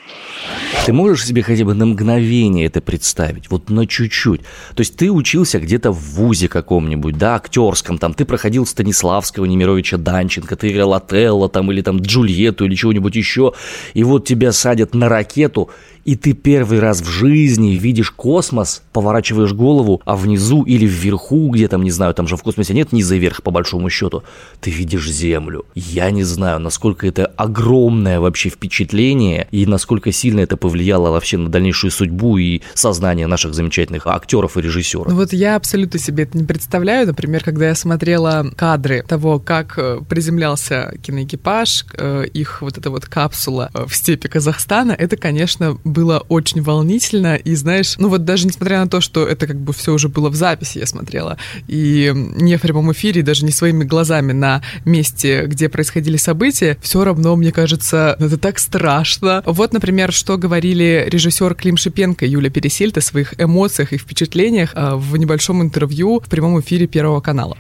Ты 0.85 0.93
можешь 0.93 1.25
себе 1.25 1.43
хотя 1.43 1.65
бы 1.65 1.73
на 1.73 1.87
мгновение 1.87 2.67
это 2.67 2.83
представить? 2.83 3.51
Вот 3.51 3.71
на 3.71 3.87
чуть-чуть. 3.87 4.43
То 4.75 4.81
есть 4.81 4.97
ты 4.97 5.11
учился 5.11 5.59
где-то 5.59 5.91
в 5.91 6.17
ВУЗе 6.17 6.49
каком-нибудь, 6.49 7.17
да, 7.17 7.37
актерском, 7.37 7.97
там, 7.97 8.13
ты 8.13 8.27
проходил 8.27 8.67
Станиславского, 8.67 9.47
Немировича 9.47 9.97
Данченко, 9.97 10.57
ты 10.57 10.71
играл 10.71 10.93
Отелло, 10.93 11.49
там, 11.49 11.73
или 11.73 11.81
там 11.81 11.99
Джульетту, 11.99 12.67
или 12.67 12.75
чего-нибудь 12.75 13.17
еще, 13.17 13.55
и 13.95 14.05
вот 14.05 14.27
тебя 14.27 14.53
садят 14.53 14.95
на 14.95 15.09
ракету, 15.09 15.71
и 16.05 16.17
ты 16.17 16.33
первый 16.33 16.81
раз 16.81 17.01
в 17.01 17.09
жизни 17.09 17.73
видишь 17.73 18.11
космос, 18.11 18.83
поворачиваешь 18.93 19.53
голову, 19.53 20.03
а 20.05 20.17
внизу 20.17 20.63
или 20.63 20.87
вверху, 20.87 21.49
где 21.51 21.69
там, 21.69 21.83
не 21.83 21.91
знаю, 21.91 22.15
там 22.15 22.29
же 22.29 22.37
в 22.37 22.43
космосе 22.43 22.75
нет 22.75 22.93
низа 22.93 23.15
и 23.15 23.19
верха, 23.19 23.43
по 23.43 23.51
большому 23.51 23.91
счету, 23.91 24.23
ты 24.61 24.71
видишь 24.71 25.11
Землю. 25.11 25.65
Я 25.75 26.11
не 26.11 26.25
знаю, 26.25 26.61
насколько 26.61 27.07
это 27.07 27.27
огромное 27.27 28.21
вообще 28.21 28.49
впечатление, 28.49 29.49
и 29.51 29.67
насколько 29.67 30.13
сильно 30.13 30.41
это 30.41 30.57
повлияло 30.57 31.11
вообще 31.11 31.39
на 31.39 31.49
дальнейшую 31.49 31.91
судьбу 31.91 32.39
и 32.39 32.61
сознание 32.75 33.27
наших 33.27 33.55
замечательных 33.55 34.07
актеров 34.07 34.57
и 34.57 34.63
режиссеров. 34.63 35.09
Ну 35.09 35.15
вот 35.15 35.33
я 35.33 35.57
абсолютно 35.57 35.99
себе 35.99 36.25
это 36.25 36.37
не 36.37 36.45
представляю. 36.45 37.07
Например, 37.07 37.43
когда 37.43 37.69
я 37.69 37.75
смотрела 37.75 38.47
кадры 38.57 39.05
того, 39.07 39.39
как 39.39 39.79
э, 39.79 40.01
приземлялся 40.09 40.95
киноэкипаж, 41.03 41.87
э, 41.97 42.27
их 42.33 42.63
вот 42.63 42.79
эта 42.79 42.91
вот 42.91 43.07
капсула 43.07 43.71
э, 43.75 43.87
в 43.87 43.95
степи 43.95 44.29
Казахстана, 44.29 44.93
это, 44.93 45.17
конечно, 45.17 45.79
было 45.95 46.19
очень 46.29 46.61
волнительно, 46.61 47.37
и 47.37 47.55
знаешь, 47.55 47.95
ну 47.99 48.09
вот 48.09 48.25
даже 48.25 48.47
несмотря 48.47 48.81
на 48.81 48.89
то, 48.89 49.01
что 49.01 49.27
это 49.27 49.47
как 49.47 49.59
бы 49.59 49.73
все 49.73 49.93
уже 49.93 50.09
было 50.09 50.29
в 50.29 50.35
записи, 50.35 50.79
я 50.79 50.87
смотрела, 50.87 51.39
и 51.69 52.13
не 52.15 52.57
в 52.57 52.61
прямом 52.61 52.93
эфире, 52.93 53.23
даже 53.23 53.45
не 53.47 53.53
своими 53.53 53.85
глазами 53.85 54.33
на 54.33 54.63
месте, 54.85 55.45
где 55.47 55.69
происходили 55.69 56.17
события, 56.17 56.77
все 56.83 57.05
равно, 57.05 57.37
мне 57.37 57.53
кажется, 57.53 58.17
это 58.19 58.37
так 58.37 58.59
страшно. 58.59 59.43
Вот, 59.47 59.73
например, 59.73 60.13
что 60.13 60.37
говорили 60.37 61.07
режиссер 61.09 61.55
Клим 61.55 61.77
Шипенко 61.77 62.27
и 62.27 62.31
Юля 62.31 62.51
Пересельд 62.51 62.99
о 62.99 63.01
своих 63.01 63.41
эмоциях 63.41 63.93
и 63.93 63.99
впечатлениях 63.99 64.73
а, 64.75 64.97
в 64.97 65.17
небольшом 65.17 65.63
интервью 65.63 66.21
в 66.21 66.29
прямом 66.29 66.61
эфире 66.61 66.87
Первого 66.87 67.21
канала. 67.21 67.57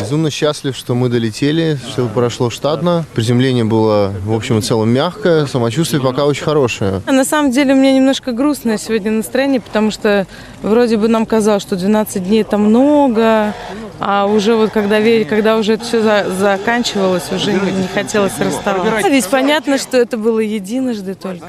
Безумно 0.00 0.30
счастлив, 0.30 0.76
что 0.76 0.94
мы 0.94 1.08
долетели, 1.08 1.78
что 1.90 2.06
прошло 2.08 2.50
штатно. 2.50 3.04
Приземление 3.14 3.64
было, 3.64 4.12
в 4.24 4.32
общем 4.32 4.58
и 4.58 4.62
целом, 4.62 4.90
мягкое, 4.90 5.46
самочувствие 5.46 6.00
пока 6.00 6.24
очень 6.24 6.44
хорошее. 6.44 7.02
На 7.06 7.24
самом 7.34 7.50
деле 7.50 7.74
у 7.74 7.76
меня 7.76 7.92
немножко 7.92 8.30
грустное 8.30 8.78
сегодня 8.78 9.10
настроение, 9.10 9.60
потому 9.60 9.90
что 9.90 10.24
вроде 10.62 10.96
бы 10.96 11.08
нам 11.08 11.26
казалось, 11.26 11.62
что 11.62 11.74
12 11.74 12.22
дней 12.22 12.42
это 12.42 12.58
много, 12.58 13.52
а 13.98 14.26
уже 14.26 14.54
вот 14.54 14.70
когда, 14.70 15.00
когда 15.24 15.56
уже 15.56 15.72
это 15.72 15.84
все 15.84 16.00
за, 16.00 16.30
заканчивалось, 16.30 17.32
уже 17.32 17.52
не, 17.52 17.72
не 17.72 17.88
хотелось 17.88 18.38
расставаться. 18.38 19.08
Ведь 19.08 19.26
понятно, 19.26 19.78
что 19.78 19.96
это 19.96 20.16
было 20.16 20.38
единожды 20.38 21.16
только. 21.16 21.48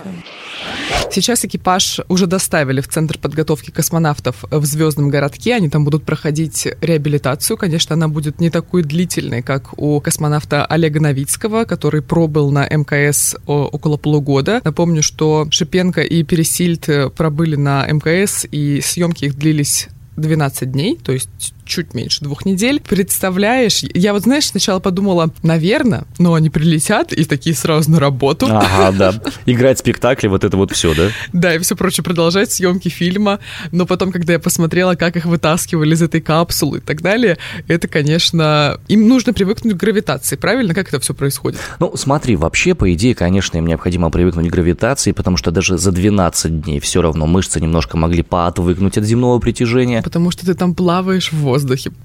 Сейчас 1.11 1.45
экипаж 1.45 2.01
уже 2.09 2.27
доставили 2.27 2.81
в 2.81 2.89
Центр 2.89 3.17
подготовки 3.17 3.71
космонавтов 3.71 4.43
в 4.51 4.65
Звездном 4.65 5.09
городке. 5.09 5.55
Они 5.55 5.69
там 5.69 5.85
будут 5.85 6.03
проходить 6.03 6.67
реабилитацию. 6.81 7.55
Конечно, 7.57 7.93
она 7.93 8.09
будет 8.09 8.41
не 8.41 8.49
такой 8.49 8.83
длительной, 8.83 9.41
как 9.41 9.79
у 9.79 10.01
космонавта 10.01 10.65
Олега 10.65 10.99
Новицкого, 10.99 11.63
который 11.63 12.01
пробыл 12.01 12.51
на 12.51 12.67
МКС 12.67 13.35
около 13.45 13.95
полугода. 13.95 14.59
Напомню, 14.65 15.01
что 15.01 15.47
Шипенко 15.49 16.01
и 16.01 16.23
Пересильд 16.23 16.89
пробыли 17.15 17.55
на 17.55 17.87
МКС, 17.87 18.45
и 18.51 18.81
съемки 18.81 19.25
их 19.25 19.37
длились 19.37 19.87
12 20.17 20.71
дней, 20.71 20.99
то 21.01 21.11
есть 21.11 21.54
чуть 21.65 21.93
меньше 21.93 22.23
двух 22.23 22.45
недель. 22.45 22.81
Представляешь, 22.81 23.83
я 23.93 24.13
вот, 24.13 24.23
знаешь, 24.23 24.47
сначала 24.47 24.79
подумала, 24.79 25.31
наверное, 25.43 26.05
но 26.17 26.33
они 26.33 26.49
прилетят 26.49 27.11
и 27.13 27.25
такие 27.25 27.55
сразу 27.55 27.91
на 27.91 27.99
работу. 27.99 28.47
Ага, 28.49 28.91
да. 28.97 29.21
Играть 29.45 29.79
спектакли, 29.79 30.27
вот 30.27 30.43
это 30.43 30.55
вот 30.57 30.71
все, 30.71 30.93
да? 30.93 31.09
Да, 31.33 31.55
и 31.55 31.59
все 31.59 31.75
прочее, 31.75 32.03
продолжать 32.03 32.51
съемки 32.51 32.89
фильма. 32.89 33.39
Но 33.71 33.85
потом, 33.85 34.11
когда 34.11 34.33
я 34.33 34.39
посмотрела, 34.39 34.95
как 34.95 35.15
их 35.17 35.25
вытаскивали 35.25 35.93
из 35.93 36.01
этой 36.01 36.21
капсулы 36.21 36.77
и 36.77 36.81
так 36.81 37.01
далее, 37.01 37.37
это, 37.67 37.87
конечно, 37.87 38.79
им 38.87 39.07
нужно 39.07 39.33
привыкнуть 39.33 39.73
к 39.73 39.77
гравитации, 39.77 40.35
правильно? 40.35 40.73
Как 40.73 40.87
это 40.89 40.99
все 40.99 41.13
происходит? 41.13 41.59
Ну, 41.79 41.93
смотри, 41.95 42.35
вообще, 42.35 42.75
по 42.75 42.91
идее, 42.93 43.15
конечно, 43.15 43.57
им 43.57 43.65
необходимо 43.65 44.09
привыкнуть 44.09 44.47
к 44.47 44.51
гравитации, 44.51 45.11
потому 45.11 45.37
что 45.37 45.51
даже 45.51 45.77
за 45.77 45.91
12 45.91 46.61
дней 46.61 46.79
все 46.79 47.01
равно 47.01 47.25
мышцы 47.27 47.59
немножко 47.59 47.97
могли 47.97 48.23
поотвыкнуть 48.23 48.97
от 48.97 49.03
земного 49.03 49.39
притяжения. 49.39 50.01
Потому 50.01 50.31
что 50.31 50.45
ты 50.45 50.53
там 50.53 50.75
плаваешь 50.75 51.31
в 51.31 51.37
воздухе, 51.37 51.54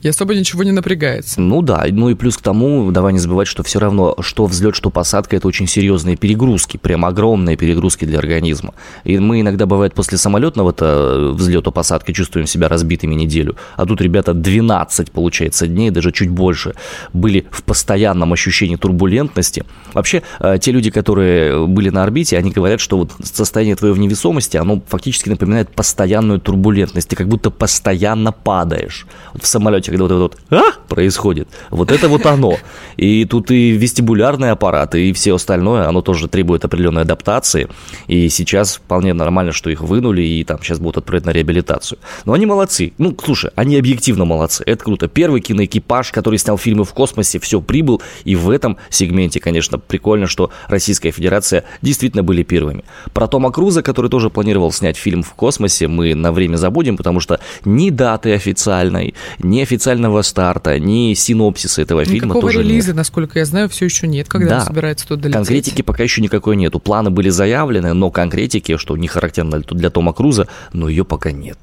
и 0.03 0.09
особо 0.09 0.35
ничего 0.35 0.63
не 0.63 0.73
напрягается. 0.73 1.41
Ну 1.41 1.63
да, 1.63 1.85
ну 1.91 2.09
и 2.09 2.15
плюс 2.15 2.37
к 2.37 2.43
тому, 2.43 2.91
давай 2.91 3.13
не 3.13 3.19
забывать, 3.19 3.49
что 3.49 3.63
все 3.63 3.79
равно, 3.79 4.17
что 4.21 4.47
взлет, 4.47 4.75
что 4.75 4.91
посадка, 4.91 5.37
это 5.37 5.49
очень 5.49 5.67
серьезные 5.67 6.17
перегрузки, 6.17 6.77
прям 6.77 7.05
огромные 7.05 7.57
перегрузки 7.57 8.05
для 8.05 8.19
организма. 8.19 8.75
И 9.05 9.19
мы 9.19 9.41
иногда, 9.41 9.67
бывает, 9.67 9.95
после 9.95 10.19
самолетного-то 10.19 10.85
э, 10.85 11.33
взлета, 11.33 11.71
посадки 11.71 12.13
чувствуем 12.13 12.47
себя 12.47 12.69
разбитыми 12.69 13.15
неделю, 13.15 13.57
а 13.77 13.87
тут 13.87 14.01
ребята 14.01 14.35
12, 14.35 15.11
получается, 15.11 15.67
дней, 15.67 15.91
даже 15.91 16.13
чуть 16.13 16.31
больше, 16.31 16.75
были 17.13 17.47
в 17.51 17.63
постоянном 17.63 18.33
ощущении 18.33 18.77
турбулентности. 18.77 19.65
Вообще, 19.93 20.23
э, 20.41 20.59
те 20.61 20.73
люди, 20.73 20.91
которые 20.91 21.67
были 21.67 21.91
на 21.91 22.03
орбите, 22.03 22.39
они 22.39 22.51
говорят, 22.51 22.81
что 22.81 22.99
вот 22.99 23.13
состояние 23.23 23.77
твоей 23.77 23.95
в 23.95 23.99
невесомости, 23.99 24.57
оно 24.57 24.83
фактически 24.87 25.29
напоминает 25.29 25.71
постоянную 25.71 26.41
турбулентность, 26.41 27.09
ты 27.09 27.17
как 27.17 27.29
будто 27.29 27.51
постоянно 27.51 28.33
падаешь. 28.33 29.07
В 29.41 29.47
самолете, 29.47 29.91
когда 29.91 30.05
вот 30.05 30.11
это 30.13 30.21
вот 30.21 30.39
а? 30.51 30.73
происходит, 30.89 31.49
вот 31.71 31.91
это 31.91 32.09
вот 32.09 32.27
оно. 32.27 32.57
И 32.97 33.25
тут 33.25 33.51
и 33.51 33.71
вестибулярный 33.71 34.51
аппарат, 34.51 34.95
и 34.95 35.13
все 35.13 35.35
остальное, 35.35 35.89
оно 35.89 36.03
тоже 36.03 36.29
требует 36.29 36.65
определенной 36.65 37.03
адаптации. 37.03 37.69
И 38.07 38.29
сейчас 38.29 38.77
вполне 38.77 39.15
нормально, 39.15 39.53
что 39.53 39.71
их 39.71 39.81
вынули, 39.81 40.23
и 40.23 40.45
там 40.45 40.59
сейчас 40.63 40.79
будут 40.79 40.99
отправить 40.99 41.27
на 41.27 41.31
реабилитацию. 41.31 41.99
Но 42.25 42.33
они 42.33 42.47
молодцы. 42.47 42.93
Ну, 42.99 43.17
слушай, 43.25 43.51
они 43.55 43.77
объективно 43.77 44.25
молодцы. 44.25 44.63
Это 44.67 44.85
круто. 44.85 45.09
Первый 45.09 45.41
киноэкипаж, 45.41 46.13
который 46.13 46.39
снял 46.39 46.59
фильмы 46.59 46.85
в 46.85 46.93
космосе, 46.93 47.39
все 47.39 47.61
прибыл. 47.61 48.03
И 48.25 48.37
в 48.37 48.51
этом 48.51 48.77
сегменте, 48.91 49.41
конечно, 49.41 49.79
прикольно, 49.79 50.27
что 50.27 50.51
Российская 50.69 51.11
Федерация 51.11 51.65
действительно 51.83 52.23
были 52.23 52.43
первыми. 52.43 52.85
Про 53.13 53.27
Тома 53.27 53.51
Круза, 53.51 53.83
который 53.83 54.11
тоже 54.11 54.31
планировал 54.31 54.73
снять 54.73 54.97
фильм 54.97 55.23
в 55.23 55.35
космосе, 55.35 55.89
мы 55.89 56.15
на 56.15 56.33
время 56.33 56.57
забудем, 56.57 56.97
потому 56.97 57.21
что 57.21 57.41
ни 57.65 57.91
даты 57.91 58.35
официальной, 58.35 59.15
ни 59.39 59.61
официального 59.61 60.23
старта, 60.23 60.79
ни 60.79 61.15
синопсиса 61.15 61.83
этого 61.83 62.05
фильма 62.05 62.27
Никакого 62.35 62.43
тоже 62.53 62.63
релиза, 62.63 62.89
нет. 62.89 62.97
насколько 62.97 63.39
я 63.39 63.45
знаю, 63.45 63.69
все 63.69 63.85
еще 63.87 64.07
нет, 64.07 64.29
когда 64.29 64.49
Да. 64.49 64.59
он 64.61 64.67
собирается 64.67 65.07
туда 65.07 65.29
лететь. 65.29 65.35
Конкретики 65.35 65.83
пока 65.83 66.03
еще 66.03 66.21
никакой 66.21 66.57
нету. 66.57 66.79
Планы 66.81 67.11
были 67.11 67.29
заявлены, 67.29 67.93
но 67.95 68.11
конкретики, 68.11 68.77
что 68.77 68.97
не 68.97 69.09
характерно 69.09 69.61
для 69.61 69.91
Тома 69.91 70.13
Круза, 70.13 70.49
но 70.73 70.89
ее 70.89 71.05
пока 71.05 71.31
нет. 71.33 71.59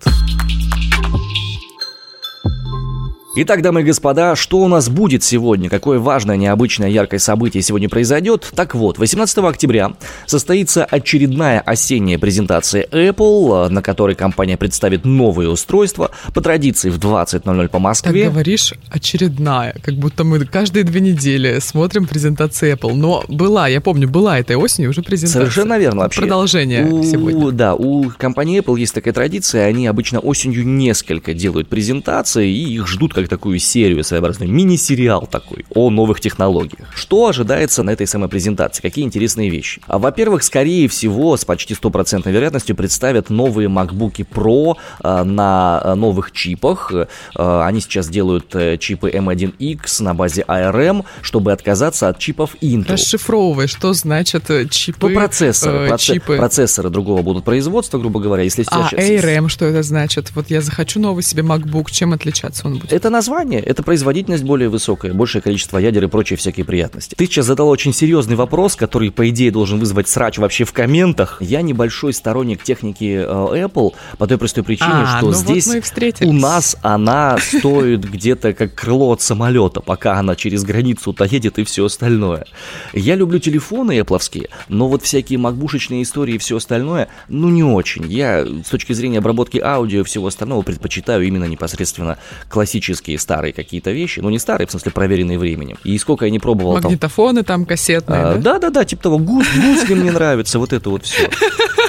Итак, 3.40 3.62
дамы 3.62 3.82
и 3.82 3.84
господа, 3.84 4.36
что 4.36 4.58
у 4.62 4.68
нас 4.68 4.90
будет 4.90 5.24
сегодня? 5.24 5.70
Какое 5.70 6.00
важное, 6.00 6.38
необычное, 6.38 6.90
яркое 6.90 7.20
событие 7.20 7.62
сегодня 7.62 7.88
произойдет? 7.88 8.52
Так 8.56 8.74
вот, 8.74 8.98
18 8.98 9.38
октября 9.38 9.92
состоится 10.26 10.86
очередная 10.86 11.60
осенняя 11.60 12.18
презентация 12.18 12.88
Apple, 12.88 13.70
на 13.70 13.84
которой 13.84 14.16
компания 14.16 14.58
представит 14.58 15.06
новые 15.06 15.50
устройства. 15.50 16.10
По 16.34 16.42
традиции 16.42 16.90
в 16.90 16.98
20.00 16.98 17.68
по 17.68 17.74
Так 17.74 17.80
Москве. 17.80 18.28
говоришь, 18.28 18.74
очередная, 18.90 19.76
как 19.84 19.94
будто 19.94 20.24
мы 20.24 20.44
каждые 20.44 20.84
две 20.84 21.00
недели 21.00 21.60
смотрим 21.60 22.08
презентации 22.08 22.74
Apple. 22.74 22.96
Но 22.96 23.24
была, 23.28 23.68
я 23.68 23.82
помню, 23.82 24.10
была 24.10 24.40
этой 24.40 24.56
осенью 24.56 24.90
уже 24.90 25.04
презентация. 25.04 25.42
Совершенно 25.42 25.78
верно 25.78 26.02
вообще. 26.02 26.22
Продолжение 26.22 26.88
у, 26.88 27.04
сегодня. 27.04 27.52
Да, 27.52 27.76
у 27.76 28.10
компании 28.10 28.60
Apple 28.62 28.80
есть 28.80 28.96
такая 28.96 29.14
традиция, 29.14 29.68
они 29.68 29.86
обычно 29.86 30.22
осенью 30.22 30.66
несколько 30.66 31.36
делают 31.36 31.68
презентации 31.68 32.50
и 32.50 32.74
их 32.74 32.88
ждут 32.88 33.14
как 33.14 33.27
такую 33.28 33.60
серию 33.60 34.04
своеобразную, 34.04 34.52
мини-сериал 34.52 35.28
такой 35.28 35.66
о 35.74 35.90
новых 35.90 36.20
технологиях. 36.20 36.88
Что 36.96 37.28
ожидается 37.28 37.84
на 37.84 37.92
этой 37.92 38.08
самой 38.08 38.30
презентации? 38.30 38.82
Какие 38.82 39.06
интересные 39.06 39.50
вещи? 39.50 39.82
А, 39.88 40.00
во-первых, 40.00 40.44
скорее 40.44 40.88
всего, 40.88 41.36
с 41.38 41.46
почти 41.46 41.74
стопроцентной 41.76 42.32
вероятностью 42.32 42.76
представят 42.76 43.30
новые 43.30 43.70
MacBook 43.70 44.26
Pro 44.32 44.76
а, 45.00 45.24
на 45.24 45.82
а, 45.84 45.96
новых 45.96 46.32
чипах. 46.32 46.92
А, 47.36 47.66
они 47.66 47.82
сейчас 47.82 48.10
делают 48.10 48.56
э, 48.56 48.78
чипы 48.78 49.10
M1X 49.10 50.04
на 50.04 50.14
базе 50.14 50.44
ARM, 50.48 51.06
чтобы 51.22 51.52
отказаться 51.52 52.08
от 52.10 52.20
чипов 52.20 52.56
Intel. 52.62 52.94
Расшифровывай, 52.94 53.68
что 53.68 53.94
значит 53.94 54.50
э, 54.50 54.68
чипы. 54.70 55.10
Ну, 55.10 55.16
процессоры, 55.16 55.86
э, 55.86 55.90
проце- 55.90 56.14
чипы. 56.14 56.38
процессоры 56.38 56.90
другого 56.90 57.22
будут 57.22 57.44
производства, 57.46 57.98
грубо 57.98 58.20
говоря, 58.20 58.44
если 58.44 58.64
А, 58.70 58.90
сейчас- 58.90 59.00
ARM, 59.00 59.50
что 59.50 59.66
это 59.66 59.84
значит? 59.84 60.32
Вот 60.36 60.50
я 60.50 60.62
захочу 60.62 61.00
новый 61.00 61.24
себе 61.24 61.44
MacBook, 61.44 61.92
чем 61.92 62.14
отличаться 62.14 62.68
он 62.68 62.78
будет? 62.80 62.94
Это 62.94 63.07
название, 63.10 63.62
это 63.62 63.84
производительность 63.84 64.44
более 64.44 64.70
высокая, 64.70 65.14
большее 65.14 65.42
количество 65.42 65.78
ядер 65.78 66.04
и 66.06 66.08
прочие 66.08 66.38
всякие 66.38 66.66
приятности. 66.66 67.16
Ты 67.16 67.26
сейчас 67.26 67.46
задал 67.46 67.70
очень 67.70 67.94
серьезный 67.94 68.36
вопрос, 68.36 68.76
который, 68.76 69.12
по 69.12 69.28
идее, 69.30 69.52
должен 69.52 69.80
вызвать 69.80 70.08
срач 70.10 70.38
вообще 70.38 70.64
в 70.64 70.74
комментах. 70.74 71.38
Я 71.42 71.62
небольшой 71.62 72.14
сторонник 72.14 72.64
техники 72.64 73.24
э, 73.26 73.66
Apple 73.66 73.94
по 74.18 74.28
той 74.28 74.38
простой 74.38 74.64
причине, 74.64 74.90
А, 74.92 75.18
что 75.18 75.28
ну 75.28 75.32
вот 75.34 75.36
здесь 75.38 75.68
встретились. 75.84 76.30
у 76.30 76.34
нас 76.34 76.76
она 76.82 77.38
стоит 77.40 78.10
где-то 78.10 78.54
как 78.54 78.74
крыло 78.76 79.12
от 79.14 79.22
самолета, 79.22 79.82
пока 79.82 80.18
она 80.20 80.36
через 80.36 80.64
границу-то 80.64 81.24
едет 81.26 81.60
и 81.60 81.64
все 81.64 81.86
остальное. 81.86 82.46
Я 82.94 83.16
люблю 83.16 83.40
телефоны 83.40 83.98
эпловские, 84.00 84.50
но 84.68 84.88
вот 84.88 85.04
всякие 85.04 85.40
макбушечные 85.40 86.04
истории 86.04 86.36
и 86.36 86.38
все 86.38 86.58
остальное, 86.58 87.08
ну 87.28 87.50
не 87.50 87.64
очень. 87.64 88.06
Я 88.12 88.46
с 88.46 88.70
точки 88.70 88.94
зрения 88.94 89.20
обработки 89.20 89.58
аудио 89.58 90.02
и 90.02 90.04
всего 90.04 90.28
остального 90.28 90.62
предпочитаю 90.62 91.26
именно 91.26 91.46
непосредственно 91.46 92.18
классические 92.50 92.97
старые 93.18 93.54
какие-то 93.54 93.92
вещи, 93.92 94.20
ну 94.20 94.30
не 94.30 94.40
старые, 94.40 94.68
в 94.68 94.72
смысле 94.72 94.92
проверенные 94.92 95.40
временем. 95.40 95.78
И 95.84 95.98
сколько 95.98 96.26
я 96.26 96.32
не 96.32 96.40
пробовал 96.40 96.76
там 96.76 96.84
Магнитофоны 96.84 97.44
там 97.44 97.66
кассетные, 97.66 98.20
а, 98.20 98.34
да? 98.36 98.40
Да, 98.40 98.60
да, 98.60 98.70
да, 98.70 98.86
типа 98.86 99.04
того, 99.04 99.18
гус, 99.20 99.46
гусли 99.56 99.96
мне 99.96 100.12
нравится, 100.12 100.60
вот 100.60 100.74
это 100.74 100.90
вот 100.90 101.06
все. 101.06 101.30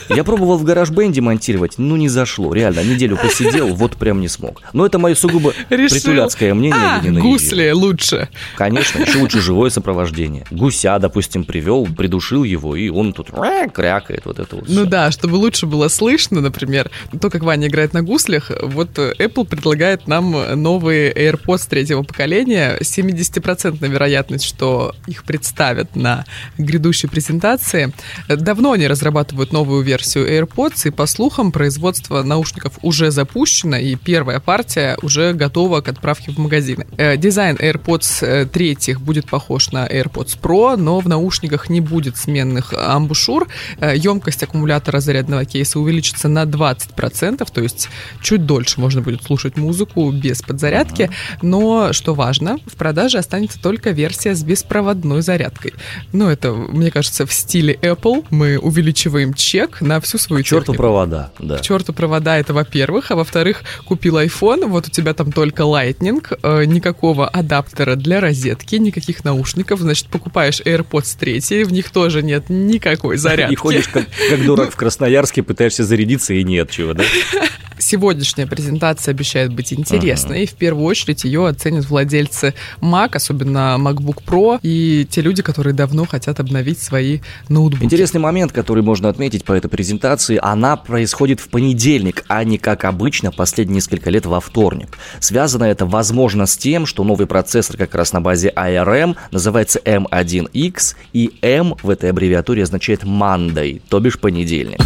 Я 0.08 0.24
пробовал 0.24 0.56
в 0.58 0.64
гараж 0.64 0.90
бенде 0.90 1.20
монтировать, 1.20 1.74
ну 1.78 1.96
не 1.96 2.08
зашло, 2.08 2.52
реально, 2.54 2.82
неделю 2.82 3.16
посидел, 3.16 3.68
вот 3.74 3.96
прям 3.96 4.20
не 4.20 4.28
смог. 4.28 4.62
Но 4.72 4.86
это 4.86 4.98
мое 4.98 5.14
сугубо 5.14 5.52
Решил. 5.68 5.96
притуляцкое 5.98 6.54
мнение, 6.54 6.78
А, 6.80 7.00
гусли 7.20 7.70
лучше. 7.72 8.28
Конечно, 8.56 9.00
еще 9.02 9.18
лучше 9.18 9.40
живое 9.40 9.70
сопровождение. 9.70 10.46
Гуся, 10.50 10.98
допустим, 10.98 11.44
привел, 11.44 11.86
придушил 11.86 12.44
его, 12.44 12.74
и 12.76 12.88
он 12.88 13.12
тут 13.12 13.28
крякает, 13.74 14.22
вот 14.24 14.38
это 14.38 14.56
вот 14.56 14.64
Ну 14.68 14.82
всё. 14.82 14.84
да, 14.86 15.10
чтобы 15.10 15.36
лучше 15.36 15.66
было 15.66 15.88
слышно, 15.88 16.40
например, 16.40 16.90
то, 17.20 17.28
как 17.30 17.42
Ваня 17.42 17.68
играет 17.68 17.92
на 17.92 18.02
гуслях, 18.02 18.50
вот 18.62 18.96
Apple 18.98 19.44
предлагает 19.46 20.06
нам 20.08 20.34
новые 20.60 21.12
AirPods 21.12 21.68
третьего 21.68 22.02
поколения. 22.02 22.78
70% 22.80 23.86
вероятность, 23.86 24.44
что 24.44 24.94
их 25.06 25.24
представят 25.24 25.94
на 25.96 26.24
грядущей 26.56 27.08
презентации. 27.08 27.92
Давно 28.28 28.72
они 28.72 28.86
разрабатывают 28.86 29.52
новую 29.52 29.82
версию 29.82 29.97
AirPods, 30.00 30.88
и 30.88 30.90
по 30.90 31.06
слухам, 31.06 31.52
производство 31.52 32.22
наушников 32.22 32.78
уже 32.82 33.10
запущено, 33.10 33.76
и 33.76 33.94
первая 33.94 34.40
партия 34.40 34.96
уже 35.02 35.32
готова 35.32 35.80
к 35.80 35.88
отправке 35.88 36.32
в 36.32 36.38
магазины. 36.38 36.86
Э, 36.96 37.16
Дизайн 37.16 37.56
AirPods 37.56 38.26
э, 38.26 38.46
третьих 38.46 39.00
будет 39.00 39.28
похож 39.28 39.72
на 39.72 39.86
AirPods 39.86 40.38
Pro, 40.40 40.76
но 40.76 41.00
в 41.00 41.08
наушниках 41.08 41.70
не 41.70 41.80
будет 41.80 42.16
сменных 42.16 42.72
амбушюр. 42.72 43.48
Э, 43.80 43.96
Емкость 43.96 44.42
аккумулятора 44.42 45.00
зарядного 45.00 45.44
кейса 45.44 45.78
увеличится 45.80 46.28
на 46.28 46.44
20%, 46.44 47.46
то 47.52 47.60
есть 47.60 47.88
чуть 48.22 48.46
дольше 48.46 48.80
можно 48.80 49.00
будет 49.00 49.22
слушать 49.22 49.56
музыку 49.56 50.10
без 50.10 50.42
подзарядки. 50.42 51.10
Но, 51.42 51.92
что 51.92 52.14
важно, 52.14 52.58
в 52.66 52.76
продаже 52.76 53.18
останется 53.18 53.60
только 53.60 53.90
версия 53.90 54.34
с 54.34 54.42
беспроводной 54.42 55.22
зарядкой. 55.22 55.74
Ну, 56.12 56.28
это, 56.28 56.52
мне 56.52 56.90
кажется, 56.90 57.26
в 57.26 57.32
стиле 57.32 57.74
Apple. 57.74 58.26
Мы 58.30 58.58
увеличиваем 58.58 59.34
чек 59.34 59.80
на 59.88 60.00
всю 60.00 60.18
свою 60.18 60.44
К 60.44 60.46
черту 60.46 60.60
технику. 60.72 60.82
провода, 60.82 61.32
да. 61.38 61.58
К 61.58 61.62
черту 61.62 61.92
провода, 61.92 62.38
это 62.38 62.54
во-первых. 62.54 63.10
А 63.10 63.16
во-вторых, 63.16 63.62
купил 63.84 64.18
iPhone, 64.18 64.66
вот 64.66 64.86
у 64.86 64.90
тебя 64.90 65.14
там 65.14 65.32
только 65.32 65.62
Lightning, 65.64 66.22
э, 66.42 66.64
никакого 66.64 67.26
адаптера 67.26 67.96
для 67.96 68.20
розетки, 68.20 68.76
никаких 68.76 69.24
наушников. 69.24 69.80
Значит, 69.80 70.08
покупаешь 70.08 70.60
AirPods 70.60 71.16
3, 71.18 71.64
в 71.64 71.72
них 71.72 71.90
тоже 71.90 72.22
нет 72.22 72.44
никакой 72.48 73.16
зарядки. 73.18 73.52
И 73.54 73.56
ходишь 73.56 73.88
как, 73.88 74.06
как 74.30 74.44
дурак 74.44 74.70
в 74.72 74.76
Красноярске, 74.76 75.42
пытаешься 75.42 75.84
зарядиться, 75.84 76.34
и 76.34 76.44
нет 76.44 76.70
чего, 76.70 76.94
да? 76.94 77.04
Сегодняшняя 77.90 78.46
презентация 78.46 79.12
обещает 79.12 79.54
быть 79.54 79.72
интересной, 79.72 80.42
и 80.42 80.46
в 80.46 80.52
первую 80.52 80.84
очередь 80.84 81.24
ее 81.24 81.48
оценят 81.48 81.88
владельцы 81.88 82.52
Mac, 82.82 83.16
особенно 83.16 83.78
MacBook 83.80 84.22
Pro, 84.26 84.60
и 84.62 85.06
те 85.10 85.22
люди, 85.22 85.40
которые 85.40 85.72
давно 85.72 86.04
хотят 86.04 86.38
обновить 86.38 86.82
свои 86.82 87.20
ноутбуки. 87.48 87.82
Интересный 87.82 88.20
момент, 88.20 88.52
который 88.52 88.82
можно 88.82 89.08
отметить 89.08 89.42
по 89.42 89.54
этой 89.54 89.68
презентации, 89.68 90.38
она 90.42 90.76
происходит 90.76 91.40
в 91.40 91.48
понедельник, 91.48 92.26
а 92.28 92.44
не 92.44 92.58
как 92.58 92.84
обычно 92.84 93.32
последние 93.32 93.76
несколько 93.76 94.10
лет 94.10 94.26
во 94.26 94.40
вторник. 94.40 94.98
Связано 95.18 95.64
это, 95.64 95.86
возможно, 95.86 96.44
с 96.44 96.58
тем, 96.58 96.84
что 96.84 97.04
новый 97.04 97.26
процессор 97.26 97.78
как 97.78 97.94
раз 97.94 98.12
на 98.12 98.20
базе 98.20 98.52
ARM 98.54 99.16
называется 99.30 99.80
M1X, 99.82 100.94
и 101.14 101.32
M 101.40 101.74
в 101.82 101.88
этой 101.88 102.10
аббревиатуре 102.10 102.64
означает 102.64 103.04
Monday, 103.04 103.80
то 103.88 103.98
бишь 103.98 104.20
понедельник. 104.20 104.78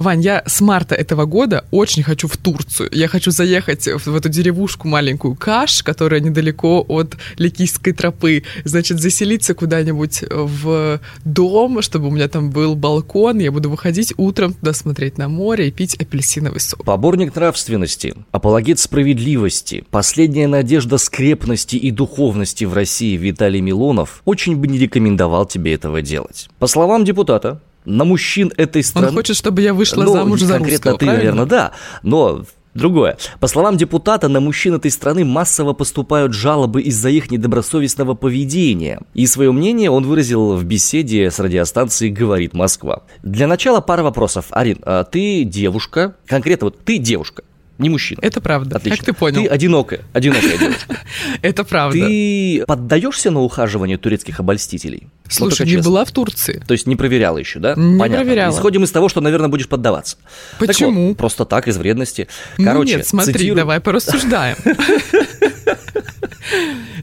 Вань, 0.00 0.22
я 0.22 0.42
с 0.46 0.62
марта 0.62 0.94
этого 0.94 1.26
года 1.26 1.66
очень 1.70 2.02
хочу 2.02 2.26
в 2.26 2.38
Турцию. 2.38 2.88
Я 2.90 3.06
хочу 3.06 3.30
заехать 3.30 3.86
в, 3.86 4.16
эту 4.16 4.30
деревушку 4.30 4.88
маленькую 4.88 5.34
Каш, 5.34 5.82
которая 5.82 6.20
недалеко 6.20 6.82
от 6.88 7.18
Ликийской 7.36 7.92
тропы. 7.92 8.44
Значит, 8.64 8.98
заселиться 8.98 9.52
куда-нибудь 9.54 10.24
в 10.30 11.00
дом, 11.26 11.82
чтобы 11.82 12.08
у 12.08 12.10
меня 12.10 12.28
там 12.28 12.48
был 12.48 12.76
балкон. 12.76 13.40
Я 13.40 13.52
буду 13.52 13.68
выходить 13.68 14.14
утром 14.16 14.54
туда 14.54 14.72
смотреть 14.72 15.18
на 15.18 15.28
море 15.28 15.68
и 15.68 15.70
пить 15.70 15.96
апельсиновый 15.96 16.60
сок. 16.60 16.82
Поборник 16.82 17.34
нравственности, 17.34 18.14
апологет 18.32 18.78
справедливости, 18.78 19.84
последняя 19.90 20.48
надежда 20.48 20.96
скрепности 20.96 21.76
и 21.76 21.90
духовности 21.90 22.64
в 22.64 22.72
России 22.72 23.18
Виталий 23.18 23.60
Милонов 23.60 24.22
очень 24.24 24.56
бы 24.56 24.66
не 24.66 24.78
рекомендовал 24.78 25.44
тебе 25.44 25.74
этого 25.74 26.00
делать. 26.00 26.48
По 26.58 26.68
словам 26.68 27.04
депутата, 27.04 27.60
на 27.96 28.04
мужчин 28.04 28.52
этой 28.56 28.82
страны... 28.82 29.08
Он 29.08 29.14
хочет, 29.14 29.36
чтобы 29.36 29.62
я 29.62 29.74
вышла 29.74 30.02
Ну, 30.02 30.12
замуж 30.12 30.40
за 30.40 30.54
конкретно 30.54 30.92
русского, 30.92 30.98
ты, 30.98 31.06
правильно? 31.06 31.32
наверное, 31.34 31.46
да. 31.46 31.72
Но 32.02 32.44
Другое. 32.72 33.16
По 33.40 33.48
словам 33.48 33.76
депутата, 33.76 34.28
на 34.28 34.40
мужчин 34.40 34.74
этой 34.74 34.92
страны 34.92 35.24
массово 35.24 35.72
поступают 35.72 36.32
жалобы 36.32 36.82
из-за 36.82 37.08
их 37.08 37.30
недобросовестного 37.30 38.14
поведения. 38.14 39.00
И 39.12 39.26
свое 39.26 39.50
мнение 39.50 39.90
он 39.90 40.06
выразил 40.06 40.54
в 40.54 40.64
беседе 40.64 41.30
с 41.30 41.40
радиостанцией 41.40 42.12
«Говорит 42.12 42.54
Москва». 42.54 43.02
Для 43.24 43.48
начала 43.48 43.80
пара 43.80 44.04
вопросов. 44.04 44.46
Арин, 44.50 44.78
а 44.82 45.02
ты 45.02 45.42
девушка, 45.42 46.14
конкретно 46.26 46.66
вот 46.66 46.78
ты 46.84 46.98
девушка, 46.98 47.42
не 47.80 47.88
мужчина. 47.90 48.20
Это 48.22 48.40
правда. 48.40 48.76
Отлично. 48.76 48.96
Как 48.98 49.06
ты 49.06 49.12
понял? 49.12 49.42
Ты 49.42 49.48
одинокая, 49.48 50.00
одинокая 50.12 50.56
девушка. 50.58 50.96
Это 51.42 51.64
правда. 51.64 51.98
Ты 51.98 52.64
поддаешься 52.66 53.30
на 53.30 53.40
ухаживание 53.40 53.98
турецких 53.98 54.40
обольстителей? 54.40 55.08
Слушай, 55.28 55.66
не 55.66 55.76
была 55.76 56.04
в 56.04 56.10
Турции. 56.10 56.62
То 56.66 56.72
есть 56.72 56.86
не 56.86 56.96
проверяла 56.96 57.38
еще, 57.38 57.58
да? 57.60 57.74
Не 57.76 57.98
Понятно. 57.98 58.24
проверяла. 58.24 58.52
Исходим 58.54 58.84
из 58.84 58.90
того, 58.90 59.08
что, 59.08 59.20
наверное, 59.20 59.48
будешь 59.48 59.68
поддаваться. 59.68 60.16
Так 60.58 60.68
Почему? 60.68 61.08
вот, 61.08 61.16
просто 61.16 61.44
так, 61.44 61.68
из 61.68 61.76
вредности. 61.76 62.28
Ну 62.58 62.64
Короче, 62.64 62.96
нет, 62.96 63.06
смотри, 63.06 63.34
цитирую- 63.34 63.56
давай 63.56 63.80
порассуждаем. 63.80 64.56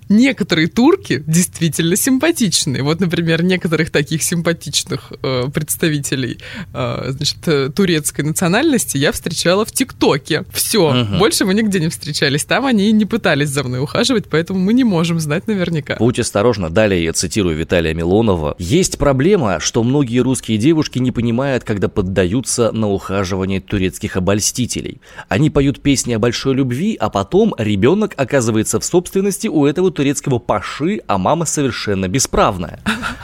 Некоторые 0.09 0.67
турки 0.67 1.23
действительно 1.27 1.95
симпатичные. 1.95 2.83
Вот, 2.83 2.99
например, 2.99 3.43
некоторых 3.43 3.89
таких 3.89 4.23
симпатичных 4.23 5.11
э, 5.21 5.45
представителей 5.53 6.39
э, 6.73 7.05
значит, 7.11 7.47
э, 7.47 7.69
турецкой 7.69 8.21
национальности 8.21 8.97
я 8.97 9.11
встречала 9.11 9.65
в 9.65 9.71
ТикТоке. 9.71 10.45
Все, 10.53 10.91
Мгм. 10.91 11.19
больше 11.19 11.45
мы 11.45 11.53
нигде 11.53 11.79
не 11.79 11.89
встречались. 11.89 12.45
Там 12.45 12.65
они 12.65 12.91
не 12.91 13.05
пытались 13.05 13.49
за 13.49 13.63
мной 13.63 13.81
ухаживать, 13.81 14.25
поэтому 14.29 14.59
мы 14.59 14.73
не 14.73 14.83
можем 14.83 15.19
знать 15.19 15.47
наверняка. 15.47 15.95
Будь 15.99 16.19
осторожна, 16.19 16.69
далее 16.69 17.03
я 17.03 17.13
цитирую 17.13 17.57
Виталия 17.57 17.93
Милонова. 17.93 18.55
Есть 18.59 18.97
проблема, 18.97 19.59
что 19.59 19.83
многие 19.83 20.19
русские 20.19 20.57
девушки 20.57 20.99
не 20.99 21.11
понимают, 21.11 21.63
когда 21.63 21.87
поддаются 21.89 22.71
на 22.71 22.89
ухаживание 22.89 23.61
турецких 23.61 24.15
обольстителей. 24.17 25.01
Они 25.27 25.49
поют 25.49 25.81
песни 25.81 26.13
о 26.13 26.19
большой 26.19 26.55
любви, 26.55 26.95
а 26.99 27.09
потом 27.09 27.53
ребенок 27.57 28.13
оказывается 28.17 28.79
в 28.79 28.85
собственности 29.27 29.47
у 29.47 29.65
этого 29.65 29.91
турецкого 29.91 30.39
паши, 30.39 31.01
а 31.07 31.17
мама 31.17 31.45
совершенно 31.45 32.07
бесправная. 32.07 32.79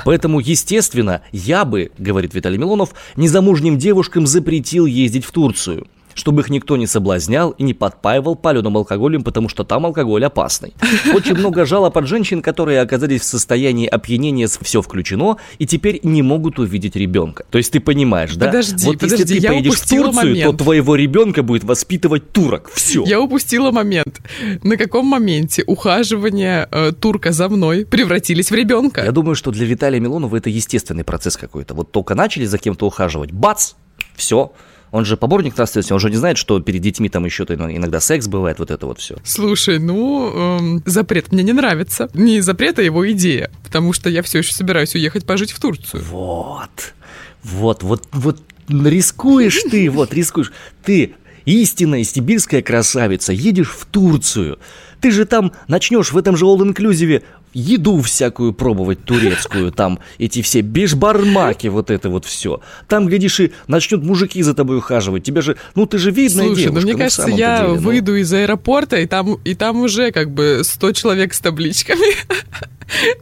Поэтому, 0.06 0.40
естественно, 0.40 1.22
я 1.32 1.66
бы, 1.66 1.92
говорит 1.98 2.34
Виталий 2.34 2.58
Милонов, 2.58 2.94
незамужним 3.16 3.78
девушкам 3.78 4.28
запретил 4.28 4.86
ездить 4.86 5.26
в 5.26 5.32
Турцию 5.32 5.88
чтобы 6.14 6.42
их 6.42 6.50
никто 6.50 6.78
не 6.78 6.88
соблазнял 6.88 7.52
и 7.52 7.64
не 7.64 7.74
подпаивал 7.74 8.36
паленым 8.36 8.78
алкоголем, 8.78 9.24
потому 9.24 9.50
что 9.50 9.64
там 9.64 9.86
алкоголь 9.86 10.26
опасный. 10.26 10.74
Очень 11.14 11.36
много 11.36 11.66
жалоб 11.66 11.98
от 11.98 12.08
женщин, 12.08 12.42
которые 12.42 12.82
оказались 12.82 13.22
в 13.22 13.26
состоянии 13.26 13.88
опьянения 13.88 14.48
с 14.48 14.58
все 14.58 14.82
включено 14.82 15.38
и 15.60 15.66
теперь 15.66 16.00
не 16.04 16.22
могут 16.22 16.60
увидеть 16.60 16.96
ребенка. 16.96 17.46
То 17.50 17.58
есть 17.58 17.72
ты 17.72 17.80
понимаешь, 17.80 18.36
да? 18.36 18.48
Подожди, 18.48 18.86
вот 18.86 19.00
подожди, 19.00 19.24
если 19.24 19.40
ты 19.40 19.48
поедешь 19.48 19.74
в 19.74 19.90
Турцию, 19.90 20.14
момент. 20.14 20.58
то 20.58 20.64
твоего 20.64 20.96
ребенка 20.96 21.44
будет 21.44 21.64
воспитывать 21.64 22.32
турок. 22.32 22.72
Все. 22.74 23.04
Я 23.06 23.22
упустила 23.22 23.72
момент. 23.72 24.22
На 24.64 24.78
каком 24.78 25.06
моменте 25.06 25.64
ухаживание 25.66 26.68
э, 26.72 26.92
турка 26.92 27.32
за 27.32 27.50
мной 27.50 27.86
превратились 27.86 28.52
в 28.52 28.56
ребенка? 28.56 29.04
Я 29.04 29.12
думаю, 29.12 29.36
что 29.36 29.52
для 29.52 29.66
Виталия 29.66 30.00
Милонова 30.00 30.38
это 30.38 30.50
естественный 30.50 31.04
процесс 31.04 31.38
какой-то. 31.38 31.74
Вот 31.74 31.92
только 31.92 32.16
начали 32.16 32.46
за 32.46 32.58
кем-то 32.58 32.86
ухаживать, 32.86 33.32
бац, 33.32 33.74
все. 34.16 34.52
Он 34.94 35.06
же 35.06 35.18
поборник 35.18 35.58
нравственности, 35.58 35.92
он 35.92 36.00
же 36.00 36.12
не 36.12 36.18
знает, 36.18 36.38
что 36.38 36.60
перед 36.60 36.80
детьми 36.80 37.10
там 37.10 37.26
еще 37.26 37.46
иногда 37.46 38.00
секс 38.00 38.28
бывает, 38.28 38.60
вот 38.60 38.70
это 38.70 38.86
вот 38.86 39.00
все. 39.00 39.18
Слушай, 39.24 39.80
ну, 39.80 40.32
эм, 40.32 40.84
запрет 40.86 41.32
мне 41.32 41.42
не 41.42 41.52
нравится. 41.52 42.12
Не 42.14 42.42
запрет, 42.42 42.78
а 42.78 42.84
его 42.84 43.12
идея. 43.12 43.50
Потому 43.64 43.92
что 43.92 44.08
я 44.12 44.22
все 44.22 44.38
еще 44.38 44.54
собираюсь 44.54 44.94
уехать 44.94 45.26
пожить 45.26 45.52
в 45.52 45.60
Турцию. 45.60 46.04
Вот, 46.04 46.94
вот, 47.42 47.82
вот, 47.82 48.08
вот 48.12 48.44
рискуешь 48.70 49.64
ты, 49.64 49.90
вот 49.90 50.14
рискуешь. 50.14 50.54
Ты 50.84 51.16
истинная 51.46 52.04
сибирская 52.04 52.62
красавица, 52.62 53.34
едешь 53.34 53.72
в 53.72 53.88
Турцию. 53.88 54.60
Ты 55.02 55.10
же 55.10 55.26
там 55.26 55.54
начнешь 55.68 56.12
в 56.12 56.18
этом 56.20 56.38
же 56.38 56.46
all-inclusive 56.46 57.24
еду 57.54 58.02
всякую 58.02 58.54
пробовать 58.54 59.04
турецкую, 59.06 59.72
там 59.72 60.00
эти 60.18 60.42
все 60.42 60.62
бешбармаки, 60.62 61.68
вот 61.68 61.92
это 61.92 62.10
вот 62.10 62.26
все. 62.26 62.62
Там, 62.88 63.08
глядишь, 63.08 63.40
и 63.40 63.52
начнут 63.68 64.04
мужики 64.04 64.42
за 64.42 64.54
тобой 64.54 64.78
ухаживать. 64.78 65.24
Тебя 65.24 65.42
же, 65.42 65.58
ну 65.76 65.86
ты 65.86 65.98
же 65.98 66.12
видная 66.12 66.48
Слушай, 66.48 66.64
девушка. 66.64 66.82
ну 66.82 66.94
мне 66.94 66.98
кажется, 67.04 67.30
я 67.30 67.62
деле, 67.62 67.74
ну. 67.74 67.82
выйду 67.82 68.16
из 68.16 68.34
аэропорта, 68.34 68.98
и 68.98 69.06
там, 69.06 69.36
и 69.44 69.56
там 69.56 69.82
уже 69.82 70.12
как 70.12 70.32
бы 70.32 70.62
100 70.64 70.92
человек 70.94 71.34
с 71.34 71.40
табличками 71.40 72.16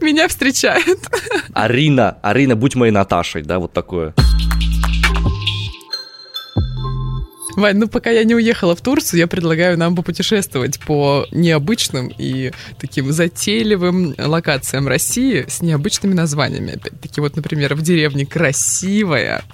меня 0.00 0.28
встречают. 0.28 1.00
Арина, 1.52 2.18
Арина, 2.22 2.56
будь 2.56 2.74
моей 2.74 2.92
Наташей, 2.92 3.42
да, 3.42 3.58
вот 3.58 3.72
такое. 3.72 4.14
Вань, 7.56 7.76
ну 7.76 7.88
пока 7.88 8.10
я 8.10 8.24
не 8.24 8.34
уехала 8.34 8.74
в 8.74 8.80
Турцию, 8.80 9.20
я 9.20 9.26
предлагаю 9.26 9.76
нам 9.76 9.94
попутешествовать 9.94 10.80
по 10.80 11.26
необычным 11.30 12.12
и 12.16 12.52
таким 12.80 13.12
затейливым 13.12 14.14
локациям 14.18 14.88
России 14.88 15.44
с 15.48 15.60
необычными 15.60 16.14
названиями. 16.14 16.74
Опять-таки, 16.74 17.20
вот, 17.20 17.36
например, 17.36 17.74
в 17.74 17.82
деревне 17.82 18.24
Красивая. 18.24 19.44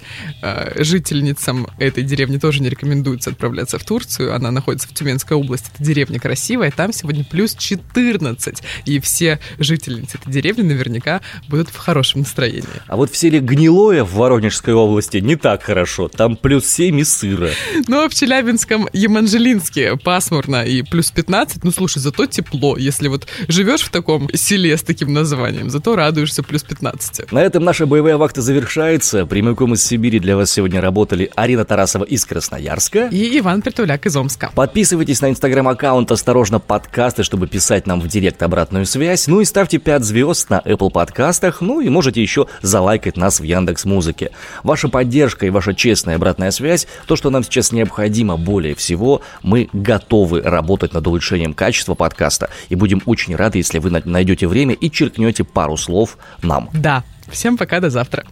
Э, 0.41 0.81
Жительницам 0.81 1.67
этой 1.77 2.03
деревни 2.03 2.37
тоже 2.37 2.61
не 2.61 2.69
рекомендуется 2.69 3.31
отправляться 3.31 3.77
в 3.77 3.83
Турцию. 3.83 4.33
Она 4.33 4.51
находится 4.51 4.87
в 4.87 4.93
Тюменской 4.93 5.35
области. 5.35 5.69
Это 5.73 5.83
деревня 5.83 6.19
Красивая. 6.19 6.71
Там 6.71 6.93
сегодня 6.93 7.25
плюс 7.25 7.55
14. 7.55 8.63
И 8.85 8.99
все 8.99 9.39
жительницы 9.57 10.17
этой 10.17 10.31
деревни 10.31 10.61
наверняка 10.61 11.21
будут 11.47 11.69
в 11.69 11.77
хорошем 11.77 12.21
настроении. 12.21 12.65
А 12.87 12.95
вот 12.95 13.11
в 13.11 13.17
селе 13.17 13.39
Гнилое 13.39 14.03
в 14.03 14.13
Воронежской 14.13 14.73
области 14.73 15.17
не 15.17 15.35
так 15.35 15.63
хорошо. 15.63 16.07
Там 16.07 16.37
плюс 16.37 16.65
7 16.65 16.99
и 16.99 17.03
сыро. 17.03 17.49
Ну, 17.89 18.07
в 18.07 18.13
Челябинском 18.13 18.87
Еманжелинске 18.93 19.97
пасмурно 19.97 20.63
и 20.63 20.83
плюс 20.83 21.09
15. 21.09 21.63
Ну, 21.63 21.71
слушай, 21.71 21.97
зато 21.97 22.27
тепло. 22.27 22.77
Если 22.77 23.07
вот 23.07 23.25
живешь 23.47 23.81
в 23.81 23.89
таком 23.89 24.29
селе 24.31 24.77
с 24.77 24.83
таким 24.83 25.11
названием, 25.11 25.71
зато 25.71 25.95
радуешься 25.95 26.43
плюс 26.43 26.61
15. 26.61 27.31
На 27.31 27.39
этом 27.39 27.63
наша 27.63 27.87
боевая 27.87 28.17
вахта 28.17 28.43
завершается. 28.43 29.25
Прямиком 29.25 29.73
из 29.73 29.83
Сибири 29.83 30.19
для 30.19 30.37
вас 30.37 30.51
сегодня 30.51 30.81
работали 30.81 31.31
Арина 31.33 31.65
Тарасова 31.65 32.03
из 32.03 32.25
Красноярска. 32.25 33.07
И 33.07 33.39
Иван 33.39 33.63
Притуляк 33.63 34.05
из 34.05 34.15
Омска. 34.15 34.51
Подписывайтесь 34.53 35.21
на 35.21 35.31
инстаграм-аккаунт 35.31 36.11
«Осторожно, 36.11 36.59
подкасты», 36.59 37.23
чтобы 37.23 37.47
писать 37.47 37.87
нам 37.87 38.01
в 38.01 38.07
директ 38.07 38.43
обратную 38.43 38.85
связь. 38.85 39.25
Ну 39.25 39.41
и 39.41 39.45
ставьте 39.45 39.79
5 39.79 40.03
звезд 40.03 40.51
на 40.51 40.59
Apple 40.63 40.91
подкастах. 40.91 41.61
Ну 41.61 41.81
и 41.81 41.89
можете 41.89 42.21
еще 42.21 42.45
залайкать 42.61 43.17
нас 43.17 43.39
в 43.39 43.43
Яндекс 43.43 43.85
Музыке. 43.85 44.29
Ваша 44.61 44.89
поддержка 44.89 45.47
и 45.47 45.49
ваша 45.49 45.73
честная 45.73 46.17
обратная 46.17 46.51
связь– 46.51 46.85
то, 47.07 47.15
что 47.15 47.31
нам 47.31 47.43
сейчас 47.43 47.71
необходимо 47.79 48.37
более 48.37 48.75
всего. 48.75 49.21
Мы 49.41 49.69
готовы 49.73 50.41
работать 50.41 50.93
над 50.93 51.07
улучшением 51.07 51.53
качества 51.53 51.95
подкаста. 51.95 52.49
И 52.69 52.75
будем 52.75 53.01
очень 53.05 53.35
рады, 53.35 53.57
если 53.57 53.79
вы 53.79 53.89
на- 53.89 54.01
найдете 54.05 54.47
время 54.47 54.73
и 54.75 54.91
черкнете 54.91 55.43
пару 55.43 55.77
слов 55.77 56.17
нам. 56.41 56.69
Да. 56.73 57.03
Всем 57.31 57.57
пока, 57.57 57.79
до 57.79 57.89
завтра. 57.89 58.23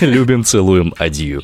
Любим, 0.00 0.44
целуем, 0.44 0.94
адью. 0.98 1.42